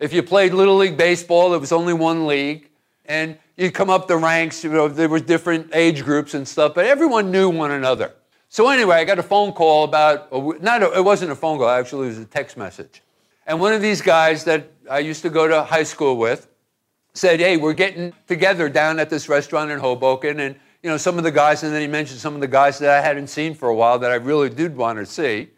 If 0.00 0.12
you 0.12 0.24
played 0.24 0.52
Little 0.52 0.76
League 0.76 0.96
Baseball, 0.96 1.50
there 1.50 1.60
was 1.60 1.70
only 1.70 1.92
one 1.92 2.26
league. 2.26 2.68
And 3.04 3.38
you'd 3.56 3.74
come 3.74 3.90
up 3.90 4.08
the 4.08 4.16
ranks, 4.16 4.64
you 4.64 4.72
know, 4.72 4.88
there 4.88 5.08
were 5.08 5.20
different 5.20 5.70
age 5.72 6.02
groups 6.02 6.34
and 6.34 6.48
stuff, 6.48 6.74
but 6.74 6.84
everyone 6.84 7.30
knew 7.30 7.48
one 7.48 7.70
another. 7.70 8.12
So 8.48 8.70
anyway, 8.70 8.96
I 8.96 9.04
got 9.04 9.20
a 9.20 9.22
phone 9.22 9.52
call 9.52 9.84
about, 9.84 10.32
not 10.60 10.82
a, 10.82 10.98
it 10.98 11.04
wasn't 11.04 11.30
a 11.30 11.36
phone 11.36 11.58
call, 11.58 11.68
actually, 11.68 12.06
it 12.06 12.10
was 12.10 12.18
a 12.18 12.24
text 12.24 12.56
message. 12.56 13.02
And 13.48 13.58
one 13.60 13.72
of 13.72 13.80
these 13.80 14.02
guys 14.02 14.44
that 14.44 14.70
I 14.90 14.98
used 14.98 15.22
to 15.22 15.30
go 15.30 15.48
to 15.48 15.64
high 15.64 15.82
school 15.82 16.18
with 16.18 16.48
said, 17.14 17.40
Hey, 17.40 17.56
we're 17.56 17.72
getting 17.72 18.12
together 18.26 18.68
down 18.68 18.98
at 18.98 19.08
this 19.08 19.26
restaurant 19.26 19.70
in 19.70 19.78
Hoboken. 19.78 20.38
And, 20.38 20.54
you 20.82 20.90
know, 20.90 20.98
some 20.98 21.16
of 21.16 21.24
the 21.24 21.32
guys, 21.32 21.62
and 21.62 21.72
then 21.72 21.80
he 21.80 21.86
mentioned 21.86 22.20
some 22.20 22.34
of 22.34 22.42
the 22.42 22.46
guys 22.46 22.78
that 22.80 22.90
I 22.90 23.00
hadn't 23.00 23.28
seen 23.28 23.54
for 23.54 23.70
a 23.70 23.74
while 23.74 23.98
that 24.00 24.10
I 24.10 24.16
really 24.16 24.50
did 24.50 24.76
want 24.76 24.98
to 24.98 25.06
see. 25.06 25.48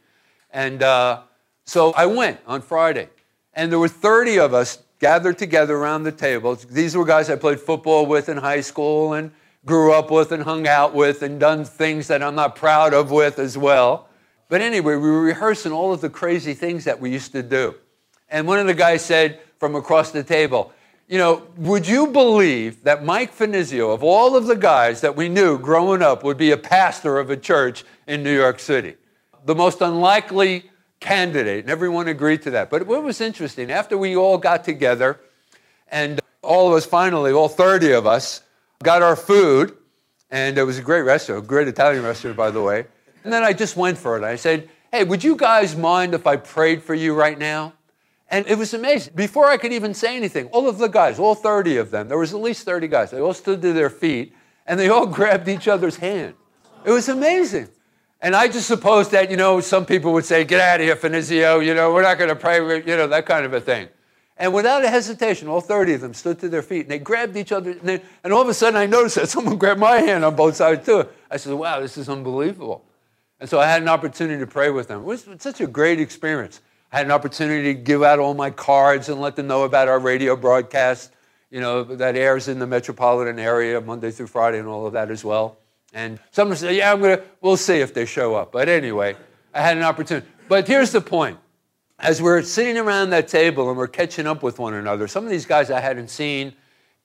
And 0.53 0.85
uh, 0.85 1.23
so 1.65 1.93
I 1.95 2.07
went 2.07 2.39
on 2.47 2.63
Friday. 2.63 3.09
And 3.55 3.73
there 3.73 3.81
were 3.81 3.89
30 3.89 4.39
of 4.39 4.55
us 4.55 4.85
gathered 5.01 5.37
together 5.37 5.75
around 5.75 6.05
the 6.05 6.13
table. 6.13 6.55
These 6.55 6.97
were 6.97 7.05
guys 7.05 7.29
I 7.29 7.35
played 7.35 7.59
football 7.59 8.07
with 8.07 8.29
in 8.29 8.37
high 8.37 8.61
school 8.61 9.15
and 9.15 9.33
grew 9.67 9.93
up 9.93 10.13
with 10.13 10.31
and 10.31 10.45
hung 10.45 10.69
out 10.69 10.95
with 10.95 11.23
and 11.23 11.41
done 11.41 11.65
things 11.65 12.07
that 12.07 12.23
I'm 12.23 12.37
not 12.37 12.55
proud 12.55 12.95
of 12.95 13.11
with 13.11 13.41
as 13.41 13.59
well. 13.59 14.10
But 14.51 14.61
anyway, 14.61 14.97
we 14.97 15.09
were 15.09 15.23
rehearsing 15.23 15.71
all 15.71 15.93
of 15.93 16.01
the 16.01 16.11
crazy 16.11 16.55
things 16.55 16.85
that 16.85 17.01
we 17.01 17.11
used 17.11 17.33
to 17.33 17.43
do. 17.43 17.77
And 18.29 18.49
one 18.49 18.59
of 18.59 18.67
the 18.67 18.75
guys 18.75 19.03
said 19.03 19.41
from 19.59 19.77
across 19.77 20.11
the 20.11 20.25
table, 20.25 20.73
you 21.09 21.19
know, 21.19 21.47
would 21.57 21.87
you 21.87 22.09
believe 22.09 22.83
that 22.83 23.05
Mike 23.05 23.35
Finizio, 23.35 23.95
of 23.95 24.03
all 24.03 24.37
of 24.37 24.47
the 24.47 24.57
guys 24.57 25.01
that 25.03 25.17
we 25.17 25.29
knew 25.29 25.57
growing 25.57 26.03
up, 26.03 26.25
would 26.25 26.37
be 26.37 26.51
a 26.51 26.57
pastor 26.57 27.19
of 27.19 27.31
a 27.31 27.37
church 27.37 27.85
in 28.09 28.25
New 28.25 28.35
York 28.35 28.59
City? 28.59 28.97
The 29.45 29.55
most 29.55 29.81
unlikely 29.81 30.71
candidate, 30.99 31.65
and 31.65 31.71
everyone 31.71 32.09
agreed 32.09 32.43
to 32.43 32.51
that. 32.51 32.71
But 32.71 32.87
what 32.87 33.05
was 33.05 33.21
interesting, 33.21 33.71
after 33.71 33.97
we 33.97 34.17
all 34.17 34.37
got 34.37 34.65
together, 34.65 35.21
and 35.89 36.21
all 36.43 36.69
of 36.69 36.75
us 36.75 36.87
finally, 36.87 37.33
all 37.33 37.49
30 37.49 37.93
of 37.93 38.07
us, 38.07 38.43
got 38.83 39.01
our 39.01 39.17
food, 39.17 39.77
and 40.31 40.59
it 40.59 40.65
was 40.65 40.79
a 40.79 40.83
great 40.83 41.03
restaurant, 41.03 41.45
a 41.45 41.47
great 41.47 41.69
Italian 41.69 42.05
restaurant, 42.05 42.37
by 42.37 42.51
the 42.51 42.63
way. 42.63 42.87
And 43.25 43.33
then 43.33 43.43
I 43.43 43.53
just 43.53 43.77
went 43.77 43.99
for 43.99 44.17
it. 44.17 44.25
I 44.25 44.37
said, 44.37 44.69
Hey, 44.93 45.05
would 45.05 45.23
you 45.23 45.37
guys 45.37 45.77
mind 45.77 46.15
if 46.15 46.27
I 46.27 46.37
prayed 46.37 46.83
for 46.83 46.95
you 46.95 47.15
right 47.15 47.39
now? 47.39 47.75
And 48.29 48.47
it 48.47 48.57
was 48.57 48.75
amazing. 48.75 49.13
Before 49.15 49.47
I 49.47 49.57
could 49.57 49.73
even 49.73 49.95
say 49.95 50.17
anything, 50.17 50.47
all 50.47 50.69
of 50.69 50.79
the 50.79 50.89
guys, 50.89 51.19
all 51.19 51.35
30 51.35 51.77
of 51.79 51.91
them, 51.91 52.09
there 52.09 52.19
was 52.19 52.33
at 52.33 52.41
least 52.41 52.65
30 52.65 52.89
guys, 52.89 53.11
they 53.11 53.21
all 53.21 53.35
stood 53.35 53.61
to 53.63 53.73
their 53.73 53.91
feet 53.91 54.35
and 54.67 54.79
they 54.79 54.89
all 54.89 55.07
grabbed 55.19 55.49
each 55.49 55.69
other's 55.69 55.97
hand. 55.97 56.35
It 56.85 56.91
was 56.91 57.09
amazing. 57.09 57.69
And 58.23 58.37
I 58.37 58.49
just 58.49 58.67
supposed 58.67 59.13
that, 59.13 59.31
you 59.31 59.37
know, 59.37 59.61
some 59.61 59.87
people 59.87 60.13
would 60.13 60.25
say, 60.25 60.45
get 60.45 60.61
out 60.61 60.81
of 60.81 60.87
here, 60.87 60.97
Finizio, 60.97 61.65
you 61.65 61.75
know, 61.75 61.93
we're 61.93 62.03
not 62.03 62.19
going 62.19 62.29
to 62.29 62.37
pray, 62.37 62.59
you 62.59 62.97
know, 62.97 63.07
that 63.07 63.27
kind 63.27 63.47
of 63.47 63.55
a 63.55 63.61
thing. 63.61 63.89
And 64.37 64.55
without 64.55 64.85
a 64.85 64.89
hesitation, 64.89 65.49
all 65.49 65.61
30 65.61 65.95
of 65.95 66.01
them 66.01 66.15
stood 66.15 66.39
to 66.41 66.49
their 66.49 66.63
feet 66.63 66.83
and 66.83 66.91
they 66.91 66.99
grabbed 66.99 67.37
each 67.37 67.53
other. 67.53 67.73
And, 67.73 67.83
they, 67.83 68.03
and 68.25 68.33
all 68.33 68.43
of 68.43 68.49
a 68.49 68.55
sudden, 68.55 68.77
I 68.77 68.87
noticed 68.87 69.17
that 69.17 69.29
someone 69.31 69.57
grabbed 69.57 69.81
my 69.81 69.97
hand 69.99 70.25
on 70.25 70.37
both 70.37 70.57
sides 70.57 70.85
too. 70.85 71.07
I 71.31 71.37
said, 71.37 71.55
wow, 71.55 71.81
this 71.81 71.97
is 71.97 72.09
unbelievable. 72.09 72.85
And 73.41 73.49
so 73.49 73.59
I 73.59 73.67
had 73.67 73.81
an 73.81 73.89
opportunity 73.89 74.39
to 74.39 74.47
pray 74.47 74.71
with 74.71 74.89
them. 74.89 75.01
It 75.01 75.05
was 75.05 75.27
such 75.39 75.61
a 75.61 75.67
great 75.67 75.99
experience. 75.99 76.61
I 76.93 76.99
had 76.99 77.07
an 77.07 77.13
opportunity 77.13 77.75
to 77.75 77.81
give 77.81 78.03
out 78.03 78.19
all 78.19 78.35
my 78.35 78.51
cards 78.51 79.09
and 79.09 79.21
let 79.21 79.37
them 79.37 79.47
know 79.47 79.65
about 79.65 79.89
our 79.89 79.99
radio 79.99 80.37
broadcast, 80.37 81.13
you 81.51 81.61
know, 81.61 81.83
that 81.85 82.17
airs 82.17 82.49
in 82.49 82.59
the 82.59 82.67
metropolitan 82.67 83.39
area 83.39 83.81
Monday 83.81 84.11
through 84.11 84.27
Friday 84.27 84.59
and 84.59 84.69
all 84.69 84.87
of 84.87 84.93
that 84.93 85.11
as 85.11 85.25
well. 85.25 85.59
And 85.95 86.21
someone 86.31 86.57
said, 86.57 86.75
yeah, 86.75 86.93
I'm 86.93 87.01
to, 87.03 87.23
we'll 87.41 87.57
see 87.57 87.77
if 87.77 87.95
they 87.95 88.05
show 88.05 88.35
up. 88.35 88.53
But 88.53 88.69
anyway, 88.69 89.17
I 89.55 89.63
had 89.63 89.77
an 89.77 89.85
opportunity. 89.85 90.27
But 90.49 90.69
here's 90.69 90.93
the 90.93 91.01
point. 91.01 91.39
As 91.99 92.21
we're 92.23 92.43
sitting 92.43 92.79
around 92.79 93.11
that 93.11 93.29
table 93.29 93.69
and 93.69 93.77
we're 93.77 93.87
catching 93.87 94.27
up 94.27 94.43
with 94.43 94.59
one 94.59 94.75
another, 94.75 95.07
some 95.07 95.25
of 95.25 95.31
these 95.31 95.47
guys 95.47 95.71
I 95.71 95.81
hadn't 95.81 96.09
seen 96.09 96.55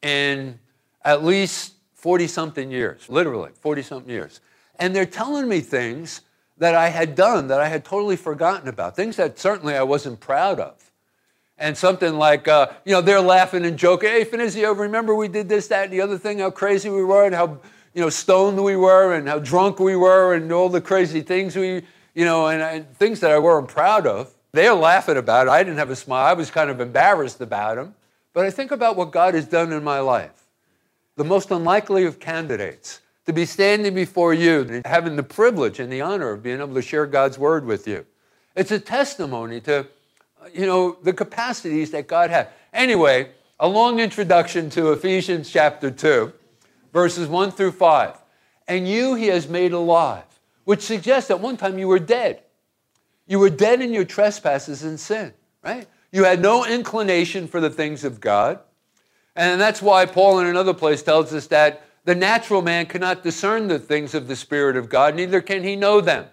in 0.02 0.60
at 1.04 1.24
least 1.24 1.74
40 1.96 2.28
something 2.28 2.72
years, 2.72 3.10
literally 3.10 3.52
40 3.62 3.82
something 3.82 4.10
years. 4.10 4.40
And 4.80 4.96
they're 4.96 5.06
telling 5.06 5.48
me 5.48 5.62
things 5.62 6.22
that 6.58 6.76
I 6.76 6.90
had 6.90 7.16
done 7.16 7.48
that 7.48 7.60
I 7.60 7.68
had 7.68 7.84
totally 7.84 8.16
forgotten 8.16 8.68
about, 8.68 8.96
things 8.96 9.18
that 9.18 9.38
certainly 9.38 9.76
I 9.76 9.84
wasn't 9.84 10.20
proud 10.20 10.60
of. 10.60 10.92
And 11.58 11.78
something 11.78 12.16
like, 12.16 12.48
uh, 12.48 12.68
you 12.84 12.94
know, 12.94 13.02
they're 13.02 13.22
laughing 13.22 13.66
and 13.66 13.78
joking. 13.78 14.10
Hey, 14.10 14.26
Finizio, 14.26 14.78
remember 14.78 15.16
we 15.16 15.28
did 15.28 15.48
this, 15.48 15.68
that, 15.68 15.86
and 15.86 15.94
the 15.94 16.02
other 16.02 16.18
thing, 16.18 16.40
how 16.40 16.52
crazy 16.52 16.90
we 16.90 17.04
were 17.04 17.26
and 17.26 17.34
how, 17.34 17.60
you 17.94 18.02
know, 18.02 18.10
stoned 18.10 18.62
we 18.62 18.76
were 18.76 19.14
and 19.14 19.28
how 19.28 19.40
drunk 19.40 19.80
we 19.80 19.96
were 19.96 20.34
and 20.34 20.52
all 20.52 20.70
the 20.70 20.82
crazy 20.82 21.22
things 21.22 21.56
we, 21.56 21.84
you 22.14 22.26
know, 22.26 22.48
and, 22.48 22.62
and 22.62 22.94
things 22.98 23.22
that 23.22 23.32
I 23.32 23.40
weren't 23.40 23.70
proud 23.70 24.06
of. 24.06 24.34
They're 24.52 24.74
laughing 24.74 25.18
about 25.18 25.48
it. 25.48 25.50
I 25.52 25.64
didn't 25.64 25.80
have 25.80 25.90
a 25.90 25.96
smile. 25.96 26.26
I 26.26 26.34
was 26.34 26.52
kind 26.52 26.70
of 26.70 26.80
embarrassed 26.80 27.42
about 27.42 27.76
them. 27.76 27.96
But 28.34 28.46
I 28.46 28.52
think 28.52 28.72
about 28.72 28.98
what 28.98 29.12
God 29.12 29.34
has 29.34 29.46
done 29.46 29.72
in 29.72 29.84
my 29.84 30.00
life. 30.00 30.46
The 31.16 31.24
most 31.24 31.52
unlikely 31.52 32.04
of 32.04 32.20
candidates 32.20 33.00
to 33.26 33.34
be 33.34 33.46
standing 33.46 33.94
before 33.94 34.34
you 34.34 34.62
and 34.62 34.86
having 34.86 35.16
the 35.16 35.24
privilege 35.24 35.80
and 35.80 35.92
the 35.92 36.02
honor 36.02 36.32
of 36.32 36.44
being 36.44 36.60
able 36.60 36.76
to 36.76 36.82
share 36.82 37.06
God's 37.06 37.38
word 37.40 37.66
with 37.66 37.88
you. 37.88 38.06
It's 38.56 38.72
a 38.72 38.80
testimony 38.80 39.60
to, 39.62 39.88
you 40.54 40.66
know, 40.66 40.98
the 41.04 41.14
capacities 41.14 41.92
that 41.92 42.08
God 42.08 42.30
had. 42.30 42.50
Anyway, 42.72 43.32
a 43.60 43.68
long 43.68 44.00
introduction 44.00 44.70
to 44.72 44.92
Ephesians 44.92 45.50
chapter 45.50 45.90
2, 45.90 46.32
verses 46.94 47.28
1 47.28 47.52
through 47.52 47.72
5. 47.72 48.18
And 48.68 48.88
you 48.88 49.16
he 49.16 49.28
has 49.28 49.48
made 49.48 49.74
alive, 49.74 50.24
which 50.64 50.82
suggests 50.82 51.28
that 51.30 51.40
one 51.40 51.58
time 51.58 51.78
you 51.78 51.88
were 51.88 52.00
dead. 52.00 52.42
You 53.28 53.40
were 53.40 53.50
dead 53.50 53.82
in 53.82 53.92
your 53.92 54.06
trespasses 54.06 54.84
and 54.84 55.00
sin, 55.00 55.34
right? 55.64 55.88
You 56.12 56.24
had 56.24 56.42
no 56.42 56.66
inclination 56.66 57.48
for 57.48 57.60
the 57.60 57.70
things 57.70 58.04
of 58.04 58.20
God. 58.20 58.60
And 59.36 59.60
that's 59.60 59.82
why 59.82 60.06
Paul 60.06 60.40
in 60.40 60.48
another 60.48 60.74
place 60.74 61.02
tells 61.02 61.34
us 61.34 61.48
that 61.48 61.85
the 62.06 62.16
natural 62.16 62.62
man 62.62 62.86
cannot 62.86 63.24
discern 63.24 63.68
the 63.68 63.80
things 63.80 64.14
of 64.14 64.28
the 64.28 64.36
Spirit 64.36 64.78
of 64.78 64.90
God, 64.90 65.16
neither 65.16 65.42
can 65.42 65.64
he 65.64 65.76
know 65.76 66.02
them. 66.02 66.26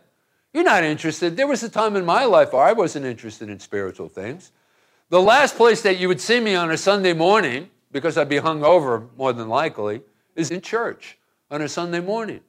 You're 0.53 0.65
not 0.65 0.85
interested. 0.85 1.37
There 1.37 1.47
was 1.47 1.63
a 1.63 1.69
time 1.69 1.97
in 1.97 2.05
my 2.05 2.27
life 2.27 2.53
where 2.53 2.63
I 2.63 2.73
wasn't 2.73 3.07
interested 3.07 3.49
in 3.49 3.59
spiritual 3.59 4.09
things. 4.09 4.53
The 5.09 5.21
last 5.21 5.57
place 5.57 5.83
that 5.83 5.99
you 5.99 6.09
would 6.09 6.21
see 6.21 6.41
me 6.41 6.55
on 6.55 6.71
a 6.71 6.77
Sunday 6.77 7.15
morning, 7.15 7.71
because 7.91 8.19
I'd 8.19 8.29
be 8.29 8.37
hung 8.37 8.63
over 8.63 9.09
more 9.17 9.33
than 9.33 9.49
likely, 9.49 10.03
is 10.37 10.51
in 10.51 10.61
church 10.61 11.19
on 11.51 11.63
a 11.63 11.69
Sunday 11.69 12.01
morning. 12.01 12.41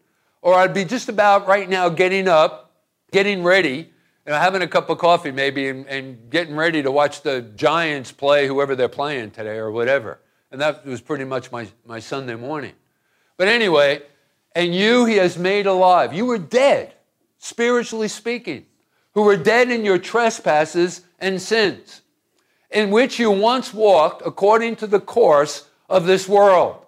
Or 0.42 0.56
I'd 0.56 0.74
be 0.74 0.84
just 0.84 1.08
about 1.08 1.48
right 1.48 1.70
now 1.70 1.88
getting 1.88 2.28
up, 2.28 2.74
getting 3.12 3.42
ready, 3.42 3.90
know, 4.26 4.36
having 4.36 4.62
a 4.62 4.68
cup 4.68 4.90
of 4.90 4.98
coffee 4.98 5.32
maybe, 5.32 5.70
and, 5.70 5.88
and 5.88 6.30
getting 6.30 6.56
ready 6.56 6.84
to 6.84 6.92
watch 6.92 7.22
the 7.22 7.42
Giants 7.42 8.12
play 8.12 8.48
whoever 8.48 8.76
they're 8.76 8.90
playing 8.90 9.32
today 9.32 9.58
or 9.58 9.72
whatever. 9.72 10.20
And 10.52 10.60
that 10.62 10.86
was 10.86 11.02
pretty 11.02 11.26
much 11.26 11.52
my, 11.52 11.68
my 11.86 12.00
Sunday 12.00 12.36
morning. 12.36 12.74
But 13.44 13.52
anyway, 13.52 14.02
and 14.56 14.74
you 14.74 15.04
he 15.04 15.18
has 15.18 15.38
made 15.38 15.66
alive. 15.66 16.14
You 16.14 16.26
were 16.26 16.38
dead, 16.38 16.94
spiritually 17.40 18.08
speaking, 18.08 18.68
who 19.16 19.24
were 19.24 19.36
dead 19.36 19.70
in 19.70 19.84
your 19.84 19.98
trespasses 19.98 21.02
and 21.20 21.42
sins, 21.42 22.04
in 22.72 22.90
which 22.90 23.20
you 23.20 23.30
once 23.32 23.74
walked 23.74 24.22
according 24.26 24.78
to 24.78 24.88
the 24.88 25.02
course 25.02 25.68
of 25.90 26.06
this 26.06 26.26
world, 26.26 26.86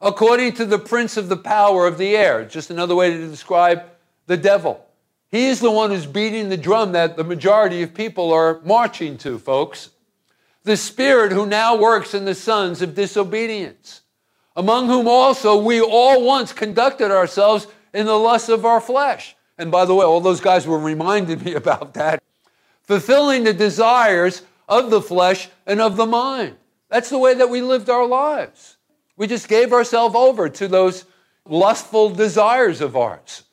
according 0.00 0.54
to 0.54 0.64
the 0.64 0.76
prince 0.76 1.16
of 1.16 1.28
the 1.28 1.36
power 1.36 1.86
of 1.86 1.98
the 1.98 2.16
air. 2.16 2.44
Just 2.44 2.72
another 2.72 2.96
way 2.96 3.10
to 3.10 3.28
describe 3.28 3.84
the 4.26 4.36
devil. 4.36 4.84
He 5.30 5.46
is 5.46 5.60
the 5.60 5.70
one 5.70 5.90
who's 5.90 6.04
beating 6.04 6.48
the 6.48 6.56
drum 6.56 6.90
that 6.90 7.16
the 7.16 7.22
majority 7.22 7.80
of 7.84 7.94
people 7.94 8.32
are 8.32 8.60
marching 8.64 9.18
to, 9.18 9.38
folks. 9.38 9.90
The 10.64 10.76
spirit 10.76 11.30
who 11.30 11.46
now 11.46 11.76
works 11.76 12.12
in 12.12 12.24
the 12.24 12.34
sons 12.34 12.82
of 12.82 12.96
disobedience 12.96 14.01
among 14.56 14.86
whom 14.86 15.08
also 15.08 15.56
we 15.56 15.80
all 15.80 16.24
once 16.24 16.52
conducted 16.52 17.10
ourselves 17.10 17.66
in 17.92 18.06
the 18.06 18.18
lusts 18.18 18.48
of 18.48 18.64
our 18.64 18.80
flesh. 18.80 19.36
And 19.58 19.70
by 19.70 19.84
the 19.84 19.94
way, 19.94 20.04
all 20.04 20.20
those 20.20 20.40
guys 20.40 20.66
were 20.66 20.78
reminding 20.78 21.42
me 21.42 21.54
about 21.62 21.94
that. 21.94 22.22
Fulfilling 22.82 23.44
the 23.44 23.54
desires 23.54 24.42
of 24.68 24.90
the 24.90 25.00
flesh 25.00 25.48
and 25.66 25.80
of 25.80 25.96
the 25.96 26.06
mind. 26.06 26.56
That's 26.88 27.10
the 27.10 27.18
way 27.18 27.34
that 27.34 27.48
we 27.48 27.62
lived 27.62 27.88
our 27.88 28.06
lives. 28.06 28.76
We 29.16 29.26
just 29.26 29.48
gave 29.48 29.72
ourselves 29.72 30.14
over 30.14 30.48
to 30.48 30.68
those 30.68 31.04
lustful 31.46 32.10
desires 32.10 32.80
of 32.80 32.96
ours. 32.96 33.44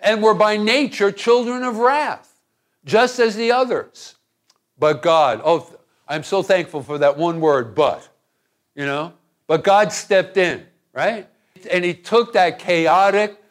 And 0.00 0.22
we're 0.22 0.34
by 0.34 0.56
nature 0.56 1.10
children 1.10 1.64
of 1.64 1.78
wrath, 1.78 2.38
just 2.84 3.18
as 3.18 3.36
the 3.36 3.50
others. 3.50 4.14
But 4.78 5.02
God, 5.02 5.40
oh, 5.44 5.74
I'm 6.06 6.22
so 6.22 6.42
thankful 6.42 6.82
for 6.82 6.98
that 6.98 7.18
one 7.18 7.40
word, 7.40 7.74
but. 7.74 8.08
You 8.74 8.86
know, 8.86 9.12
but 9.48 9.64
God 9.64 9.92
stepped 9.92 10.36
in, 10.36 10.64
right? 10.92 11.28
And 11.68 11.84
He 11.84 11.94
took 11.94 12.34
that 12.34 12.60
chaotic 12.60 13.42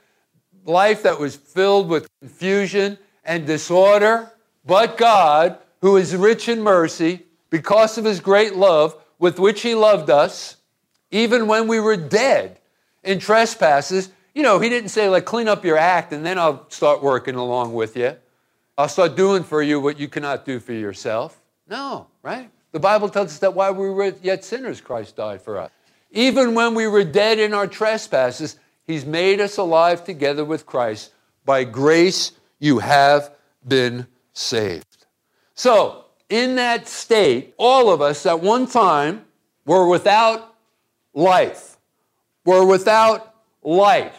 life 0.63 1.03
that 1.03 1.19
was 1.19 1.35
filled 1.35 1.89
with 1.89 2.07
confusion 2.21 2.97
and 3.25 3.45
disorder, 3.45 4.31
but 4.65 4.97
God, 4.97 5.57
who 5.81 5.97
is 5.97 6.15
rich 6.15 6.47
in 6.47 6.61
mercy, 6.61 7.25
because 7.49 7.97
of 7.97 8.05
His 8.05 8.21
great 8.21 8.55
love 8.55 8.95
with 9.19 9.39
which 9.39 9.61
He 9.61 9.75
loved 9.75 10.09
us, 10.09 10.55
even 11.11 11.47
when 11.47 11.67
we 11.67 11.81
were 11.81 11.97
dead 11.97 12.59
in 13.03 13.19
trespasses, 13.19 14.11
you 14.33 14.43
know, 14.43 14.59
He 14.59 14.69
didn't 14.69 14.89
say, 14.89 15.09
like, 15.09 15.25
clean 15.25 15.47
up 15.47 15.65
your 15.65 15.77
act 15.77 16.13
and 16.13 16.25
then 16.25 16.37
I'll 16.37 16.69
start 16.69 17.01
working 17.01 17.35
along 17.35 17.73
with 17.73 17.97
you. 17.97 18.15
I'll 18.77 18.87
start 18.87 19.15
doing 19.15 19.43
for 19.43 19.63
you 19.63 19.79
what 19.79 19.99
you 19.99 20.07
cannot 20.07 20.45
do 20.45 20.59
for 20.59 20.73
yourself. 20.73 21.41
No, 21.67 22.07
right? 22.21 22.51
The 22.71 22.79
Bible 22.79 23.09
tells 23.09 23.29
us 23.29 23.39
that 23.39 23.53
while 23.55 23.73
we 23.73 23.89
were 23.89 24.13
yet 24.21 24.45
sinners, 24.45 24.79
Christ 24.79 25.15
died 25.15 25.41
for 25.41 25.57
us. 25.57 25.71
Even 26.11 26.53
when 26.53 26.73
we 26.73 26.87
were 26.87 27.03
dead 27.03 27.39
in 27.39 27.53
our 27.53 27.67
trespasses, 27.67 28.57
He's 28.85 29.05
made 29.05 29.41
us 29.41 29.57
alive 29.57 30.05
together 30.05 30.45
with 30.45 30.65
Christ. 30.65 31.11
By 31.43 31.65
grace, 31.65 32.31
you 32.57 32.79
have 32.79 33.31
been 33.67 34.07
saved. 34.31 35.05
So, 35.55 36.05
in 36.29 36.55
that 36.55 36.87
state, 36.87 37.53
all 37.57 37.89
of 37.89 38.01
us 38.01 38.25
at 38.25 38.39
one 38.41 38.67
time 38.67 39.25
were 39.65 39.87
without 39.87 40.55
life, 41.13 41.77
were 42.45 42.65
without 42.65 43.35
light. 43.61 44.13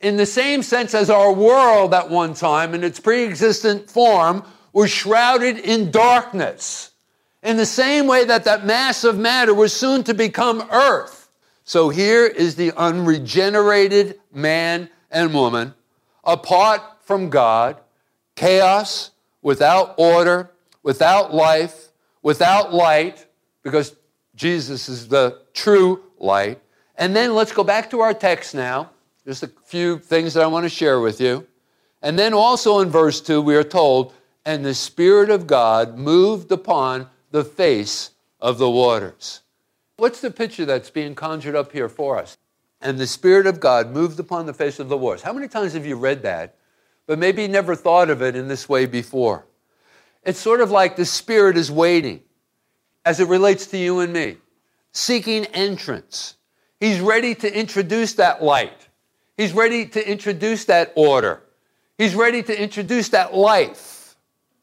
In 0.00 0.16
the 0.16 0.26
same 0.26 0.62
sense 0.62 0.94
as 0.94 1.10
our 1.10 1.32
world 1.32 1.92
at 1.92 2.10
one 2.10 2.34
time, 2.34 2.74
in 2.74 2.84
its 2.84 3.00
pre 3.00 3.24
existent 3.24 3.90
form, 3.90 4.44
was 4.72 4.90
shrouded 4.90 5.58
in 5.58 5.90
darkness. 5.90 6.90
In 7.42 7.56
the 7.56 7.66
same 7.66 8.06
way 8.06 8.24
that 8.24 8.44
that 8.44 8.64
mass 8.64 9.02
of 9.02 9.18
matter 9.18 9.54
was 9.54 9.72
soon 9.72 10.04
to 10.04 10.14
become 10.14 10.66
earth 10.70 11.23
so 11.64 11.88
here 11.88 12.26
is 12.26 12.56
the 12.56 12.72
unregenerated 12.72 14.20
man 14.32 14.90
and 15.10 15.32
woman 15.32 15.74
apart 16.22 16.82
from 17.04 17.30
God, 17.30 17.76
chaos, 18.34 19.10
without 19.42 19.94
order, 19.98 20.50
without 20.82 21.34
life, 21.34 21.88
without 22.22 22.72
light, 22.72 23.26
because 23.62 23.96
Jesus 24.34 24.88
is 24.88 25.08
the 25.08 25.42
true 25.52 26.02
light. 26.18 26.60
And 26.96 27.14
then 27.14 27.34
let's 27.34 27.52
go 27.52 27.64
back 27.64 27.90
to 27.90 28.00
our 28.00 28.14
text 28.14 28.54
now. 28.54 28.90
Just 29.26 29.42
a 29.42 29.50
few 29.64 29.98
things 29.98 30.34
that 30.34 30.42
I 30.42 30.46
want 30.46 30.64
to 30.64 30.70
share 30.70 31.00
with 31.00 31.20
you. 31.20 31.46
And 32.02 32.18
then 32.18 32.34
also 32.34 32.80
in 32.80 32.90
verse 32.90 33.20
2, 33.20 33.40
we 33.40 33.56
are 33.56 33.64
told, 33.64 34.12
and 34.44 34.64
the 34.64 34.74
Spirit 34.74 35.30
of 35.30 35.46
God 35.46 35.96
moved 35.96 36.52
upon 36.52 37.08
the 37.30 37.44
face 37.44 38.10
of 38.38 38.58
the 38.58 38.70
waters. 38.70 39.40
What's 39.96 40.20
the 40.20 40.30
picture 40.30 40.64
that's 40.64 40.90
being 40.90 41.14
conjured 41.14 41.54
up 41.54 41.72
here 41.72 41.88
for 41.88 42.18
us? 42.18 42.36
And 42.80 42.98
the 42.98 43.06
Spirit 43.06 43.46
of 43.46 43.60
God 43.60 43.90
moved 43.92 44.18
upon 44.20 44.46
the 44.46 44.54
face 44.54 44.78
of 44.78 44.88
the 44.88 44.96
waters. 44.96 45.22
How 45.22 45.32
many 45.32 45.48
times 45.48 45.72
have 45.72 45.86
you 45.86 45.96
read 45.96 46.22
that 46.22 46.56
but 47.06 47.18
maybe 47.18 47.46
never 47.46 47.74
thought 47.74 48.10
of 48.10 48.22
it 48.22 48.36
in 48.36 48.48
this 48.48 48.68
way 48.68 48.86
before. 48.86 49.46
It's 50.22 50.38
sort 50.38 50.60
of 50.60 50.70
like 50.70 50.96
the 50.96 51.04
Spirit 51.04 51.56
is 51.56 51.70
waiting 51.70 52.20
as 53.04 53.20
it 53.20 53.28
relates 53.28 53.66
to 53.68 53.78
you 53.78 54.00
and 54.00 54.12
me, 54.12 54.38
seeking 54.92 55.44
entrance. 55.46 56.36
He's 56.80 57.00
ready 57.00 57.34
to 57.36 57.58
introduce 57.58 58.14
that 58.14 58.42
light. 58.42 58.88
He's 59.36 59.52
ready 59.52 59.86
to 59.86 60.10
introduce 60.10 60.64
that 60.66 60.92
order. 60.94 61.42
He's 61.98 62.14
ready 62.14 62.42
to 62.42 62.62
introduce 62.62 63.10
that 63.10 63.34
life 63.34 64.16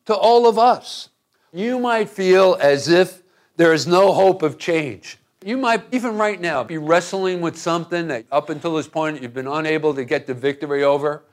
to 0.06 0.16
all 0.16 0.48
of 0.48 0.58
us. 0.58 1.10
You 1.54 1.80
might 1.80 2.10
feel 2.10 2.58
as 2.60 2.88
if 2.88 3.22
there 3.58 3.74
is 3.74 3.86
no 3.86 4.14
hope 4.14 4.42
of 4.42 4.58
change. 4.58 5.18
You 5.44 5.58
might, 5.58 5.82
even 5.92 6.18
right 6.18 6.40
now, 6.40 6.64
be 6.64 6.78
wrestling 6.78 7.42
with 7.42 7.58
something 7.58 8.10
that 8.10 8.26
up 8.32 8.52
until 8.52 8.76
this 8.76 8.88
point 8.88 9.24
you've 9.24 9.34
been 9.34 9.48
unable 9.48 9.96
to 9.96 10.06
get 10.06 10.28
the 10.28 10.36
victory 10.36 10.84
over. 10.84 11.24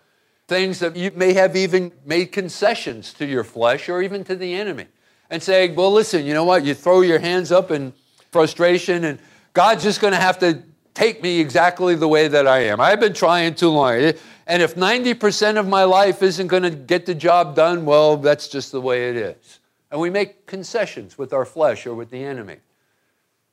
Things 0.47 0.79
that 0.79 0.97
you 0.97 1.11
may 1.15 1.35
have 1.35 1.55
even 1.57 1.93
made 2.07 2.33
concessions 2.33 3.13
to 3.15 3.27
your 3.27 3.45
flesh 3.45 3.87
or 3.91 4.01
even 4.01 4.25
to 4.25 4.35
the 4.35 4.55
enemy. 4.55 4.87
And 5.29 5.43
saying, 5.43 5.75
well, 5.75 5.93
listen, 5.93 6.25
you 6.25 6.33
know 6.33 6.45
what? 6.45 6.65
You 6.65 6.73
throw 6.73 7.03
your 7.03 7.19
hands 7.19 7.53
up 7.53 7.71
in 7.71 7.93
frustration, 8.31 9.05
and 9.05 9.19
God's 9.53 9.83
just 9.83 10.01
going 10.01 10.15
to 10.15 10.19
have 10.19 10.39
to 10.39 10.63
take 10.95 11.23
me 11.23 11.39
exactly 11.39 11.95
the 11.95 12.09
way 12.09 12.29
that 12.29 12.47
I 12.47 12.61
am. 12.61 12.81
I've 12.81 13.01
been 13.01 13.13
trying 13.13 13.55
too 13.57 13.69
long. 13.69 14.15
And 14.47 14.63
if 14.63 14.75
90% 14.75 15.59
of 15.59 15.69
my 15.69 15.85
life 15.85 16.23
isn't 16.23 16.47
going 16.47 16.63
to 16.63 16.71
get 16.71 17.05
the 17.05 17.15
job 17.15 17.55
done, 17.55 17.85
well, 17.85 18.17
that's 18.17 18.49
just 18.49 18.73
the 18.73 18.81
way 18.81 19.11
it 19.11 19.17
is. 19.17 19.61
And 19.91 20.01
we 20.01 20.09
make 20.09 20.47
concessions 20.47 21.19
with 21.19 21.35
our 21.35 21.45
flesh 21.45 21.87
or 21.87 21.93
with 21.93 22.09
the 22.09 22.25
enemy 22.25 22.57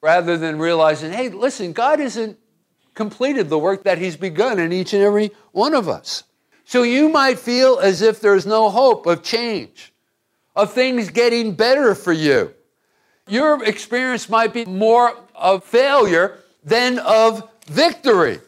rather 0.06 0.38
than 0.38 0.60
realizing, 0.60 1.12
hey, 1.12 1.30
listen, 1.30 1.74
God 1.74 2.00
hasn't 2.00 2.38
completed 2.94 3.50
the 3.50 3.58
work 3.58 3.86
that 3.86 3.98
He's 3.98 4.16
begun 4.16 4.60
in 4.60 4.72
each 4.72 4.94
and 4.94 5.02
every 5.02 5.32
one 5.52 5.74
of 5.74 5.90
us. 5.90 6.26
So 6.64 6.84
you 6.84 7.10
might 7.10 7.40
feel 7.40 7.80
as 7.80 8.04
if 8.04 8.22
there's 8.22 8.46
no 8.46 8.70
hope 8.70 9.08
of 9.08 9.24
change, 9.24 9.92
of 10.56 10.72
things 10.72 11.10
getting 11.10 11.56
better 11.56 11.96
for 11.96 12.14
you. 12.14 12.54
Your 13.28 13.64
experience 13.64 14.30
might 14.30 14.54
be 14.54 14.66
more 14.66 15.18
of 15.34 15.64
failure 15.64 16.38
than 16.64 17.00
of 17.00 17.50
victory. 17.66 18.42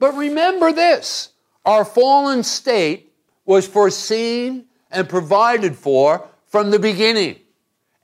But 0.00 0.16
remember 0.16 0.72
this 0.72 1.28
our 1.64 1.84
fallen 1.84 2.42
state 2.42 3.12
was 3.44 3.68
foreseen 3.68 4.64
and 4.90 5.08
provided 5.08 5.76
for 5.76 6.26
from 6.48 6.72
the 6.72 6.80
beginning. 6.80 7.36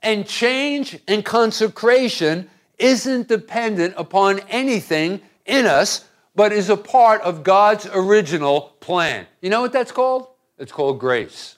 And 0.01 0.25
change 0.25 0.97
and 1.05 1.25
consecration 1.25 2.49
isn't 2.79 3.27
dependent 3.27 3.93
upon 3.97 4.39
anything 4.49 5.21
in 5.45 5.65
us, 5.65 6.05
but 6.35 6.51
is 6.51 6.69
a 6.69 6.77
part 6.77 7.21
of 7.21 7.43
God's 7.43 7.87
original 7.93 8.75
plan. 8.79 9.27
You 9.41 9.49
know 9.49 9.61
what 9.61 9.71
that's 9.71 9.91
called? 9.91 10.27
It's 10.57 10.71
called 10.71 10.99
grace. 10.99 11.57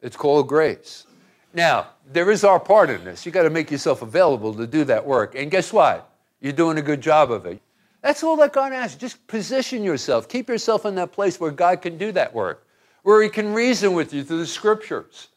It's 0.00 0.16
called 0.16 0.48
grace. 0.48 1.04
Now, 1.52 1.88
there 2.10 2.30
is 2.30 2.44
our 2.44 2.60
part 2.60 2.90
in 2.90 3.04
this. 3.04 3.26
You 3.26 3.32
got 3.32 3.42
to 3.42 3.50
make 3.50 3.70
yourself 3.70 4.02
available 4.02 4.54
to 4.54 4.66
do 4.66 4.84
that 4.84 5.06
work. 5.06 5.34
And 5.34 5.50
guess 5.50 5.72
what? 5.72 6.10
You're 6.40 6.52
doing 6.52 6.78
a 6.78 6.82
good 6.82 7.00
job 7.00 7.30
of 7.30 7.46
it. 7.46 7.60
That's 8.02 8.22
all 8.22 8.36
that 8.36 8.52
God 8.52 8.72
asks. 8.72 8.96
Just 8.96 9.26
position 9.26 9.82
yourself. 9.82 10.28
Keep 10.28 10.48
yourself 10.48 10.86
in 10.86 10.94
that 10.94 11.12
place 11.12 11.40
where 11.40 11.50
God 11.50 11.82
can 11.82 11.98
do 11.98 12.12
that 12.12 12.32
work, 12.32 12.66
where 13.02 13.22
He 13.22 13.28
can 13.28 13.52
reason 13.52 13.92
with 13.92 14.14
you 14.14 14.22
through 14.22 14.38
the 14.38 14.46
scriptures, 14.46 15.28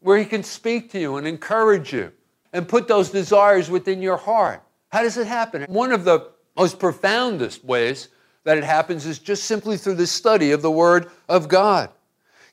where 0.00 0.18
He 0.18 0.24
can 0.24 0.42
speak 0.42 0.90
to 0.92 0.98
you 0.98 1.16
and 1.16 1.26
encourage 1.26 1.92
you 1.92 2.12
and 2.52 2.68
put 2.68 2.88
those 2.88 3.10
desires 3.10 3.70
within 3.70 4.02
your 4.02 4.16
heart. 4.16 4.62
How 4.90 5.02
does 5.02 5.16
it 5.16 5.26
happen? 5.26 5.64
One 5.64 5.92
of 5.92 6.04
the 6.04 6.30
most 6.56 6.78
profoundest 6.78 7.64
ways 7.64 8.08
that 8.44 8.58
it 8.58 8.64
happens 8.64 9.06
is 9.06 9.18
just 9.18 9.44
simply 9.44 9.76
through 9.76 9.94
the 9.94 10.06
study 10.06 10.52
of 10.52 10.62
the 10.62 10.70
Word 10.70 11.10
of 11.28 11.48
God. 11.48 11.90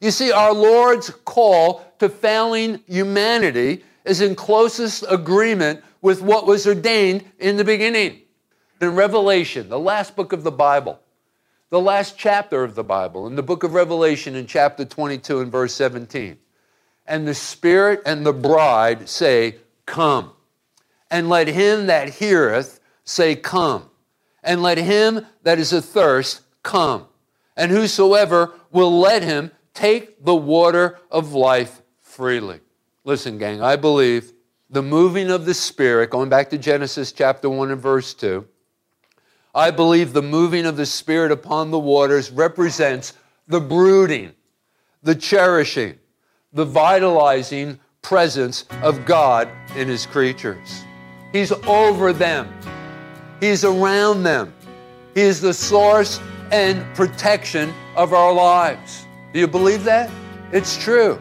You 0.02 0.12
see, 0.12 0.32
our 0.32 0.54
Lord's 0.54 1.10
call 1.10 1.86
to 2.00 2.10
failing 2.10 2.82
humanity 2.88 3.84
is 4.04 4.22
in 4.22 4.36
closest 4.36 5.06
agreement 5.10 5.84
with 6.02 6.22
what 6.22 6.46
was 6.46 6.68
ordained 6.68 7.24
in 7.40 7.58
the 7.58 7.64
beginning. 7.64 8.22
In 8.82 8.96
Revelation, 8.96 9.70
the 9.70 9.80
last 9.80 10.16
book 10.16 10.34
of 10.34 10.44
the 10.44 10.52
Bible, 10.52 11.00
the 11.70 11.80
last 11.80 12.18
chapter 12.18 12.64
of 12.64 12.76
the 12.76 12.84
Bible, 12.84 13.26
in 13.26 13.36
the 13.36 13.42
book 13.42 13.64
of 13.64 13.74
Revelation, 13.74 14.36
in 14.36 14.46
chapter 14.46 14.86
22 14.86 15.40
and 15.40 15.52
verse 15.52 15.74
17, 15.74 16.38
and 17.08 17.28
the 17.28 17.34
Spirit 17.34 18.02
and 18.06 18.26
the 18.26 18.34
bride 18.34 19.08
say, 19.08 19.56
Come. 19.86 20.32
And 21.12 21.30
let 21.30 21.48
him 21.48 21.88
that 21.88 22.10
heareth 22.10 22.80
say, 23.04 23.36
Come. 23.36 23.90
And 24.44 24.62
let 24.62 24.78
him 24.78 25.26
that 25.44 25.58
is 25.60 25.74
athirst 25.74 26.42
come. 26.62 27.08
And 27.58 27.72
whosoever 27.72 28.54
will 28.72 29.00
let 29.00 29.24
him 29.24 29.52
take 29.74 30.24
the 30.24 30.36
water 30.36 31.00
of 31.10 31.34
life 31.34 31.82
freely. 32.02 32.60
Listen, 33.04 33.38
gang, 33.38 33.62
I 33.62 33.76
believe 33.76 34.34
the 34.70 34.82
moving 34.82 35.30
of 35.30 35.46
the 35.46 35.54
Spirit, 35.54 36.10
going 36.10 36.30
back 36.30 36.50
to 36.50 36.58
Genesis 36.58 37.12
chapter 37.12 37.50
1 37.50 37.72
and 37.72 37.82
verse 37.82 38.14
2, 38.14 38.46
I 39.54 39.72
believe 39.72 40.12
the 40.12 40.22
moving 40.22 40.66
of 40.66 40.76
the 40.76 40.86
Spirit 40.86 41.32
upon 41.32 41.72
the 41.72 41.80
waters 41.80 42.30
represents 42.30 43.14
the 43.48 43.62
brooding, 43.62 44.34
the 45.02 45.16
cherishing, 45.16 45.98
the 46.52 46.66
vitalizing 46.66 47.80
presence 48.06 48.66
of 48.84 49.04
God 49.04 49.50
in 49.76 49.88
His 49.88 50.06
creatures. 50.06 50.84
He's 51.32 51.52
over 51.52 52.14
them, 52.14 52.48
He's 53.40 53.66
around 53.66 54.24
them. 54.24 54.54
He 55.16 55.22
is 55.22 55.42
the 55.42 55.54
source 55.54 56.20
and 56.52 56.86
protection 56.96 57.74
of 57.96 58.14
our 58.14 58.32
lives. 58.32 59.06
Do 59.34 59.40
you 59.40 59.48
believe 59.48 59.84
that? 59.86 60.12
It's 60.52 60.82
true. 60.82 61.20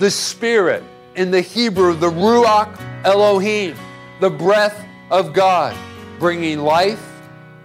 The 0.00 0.10
Spirit, 0.10 0.82
in 1.14 1.30
the 1.30 1.40
Hebrew, 1.40 1.94
the 1.94 2.10
Ruach 2.10 2.76
Elohim, 3.04 3.76
the 4.20 4.30
breath 4.30 4.84
of 5.10 5.32
God, 5.32 5.76
bringing 6.18 6.58
life, 6.58 7.02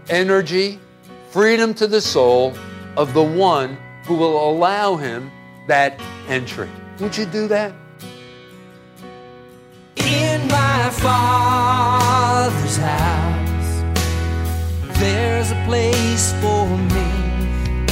energy, 0.10 0.80
freedom 1.32 1.74
to 1.76 1.88
the 1.88 2.02
soul 2.02 2.54
of 2.96 3.14
the 3.14 3.24
one 3.24 3.78
who 4.06 4.16
will 4.16 4.52
allow 4.52 4.98
him 4.98 5.32
that 5.68 6.00
entry. 6.28 6.70
Would 7.00 7.18
you 7.18 7.26
do 7.26 7.48
that? 7.48 7.74
Father's 10.92 12.78
house, 12.78 13.84
there's 15.00 15.52
a 15.52 15.64
place 15.66 16.34
for 16.42 16.68
me. 16.78 17.12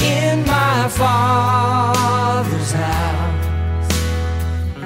In 0.02 0.46
my 0.46 0.88
father's 0.88 2.72
house, 2.72 3.92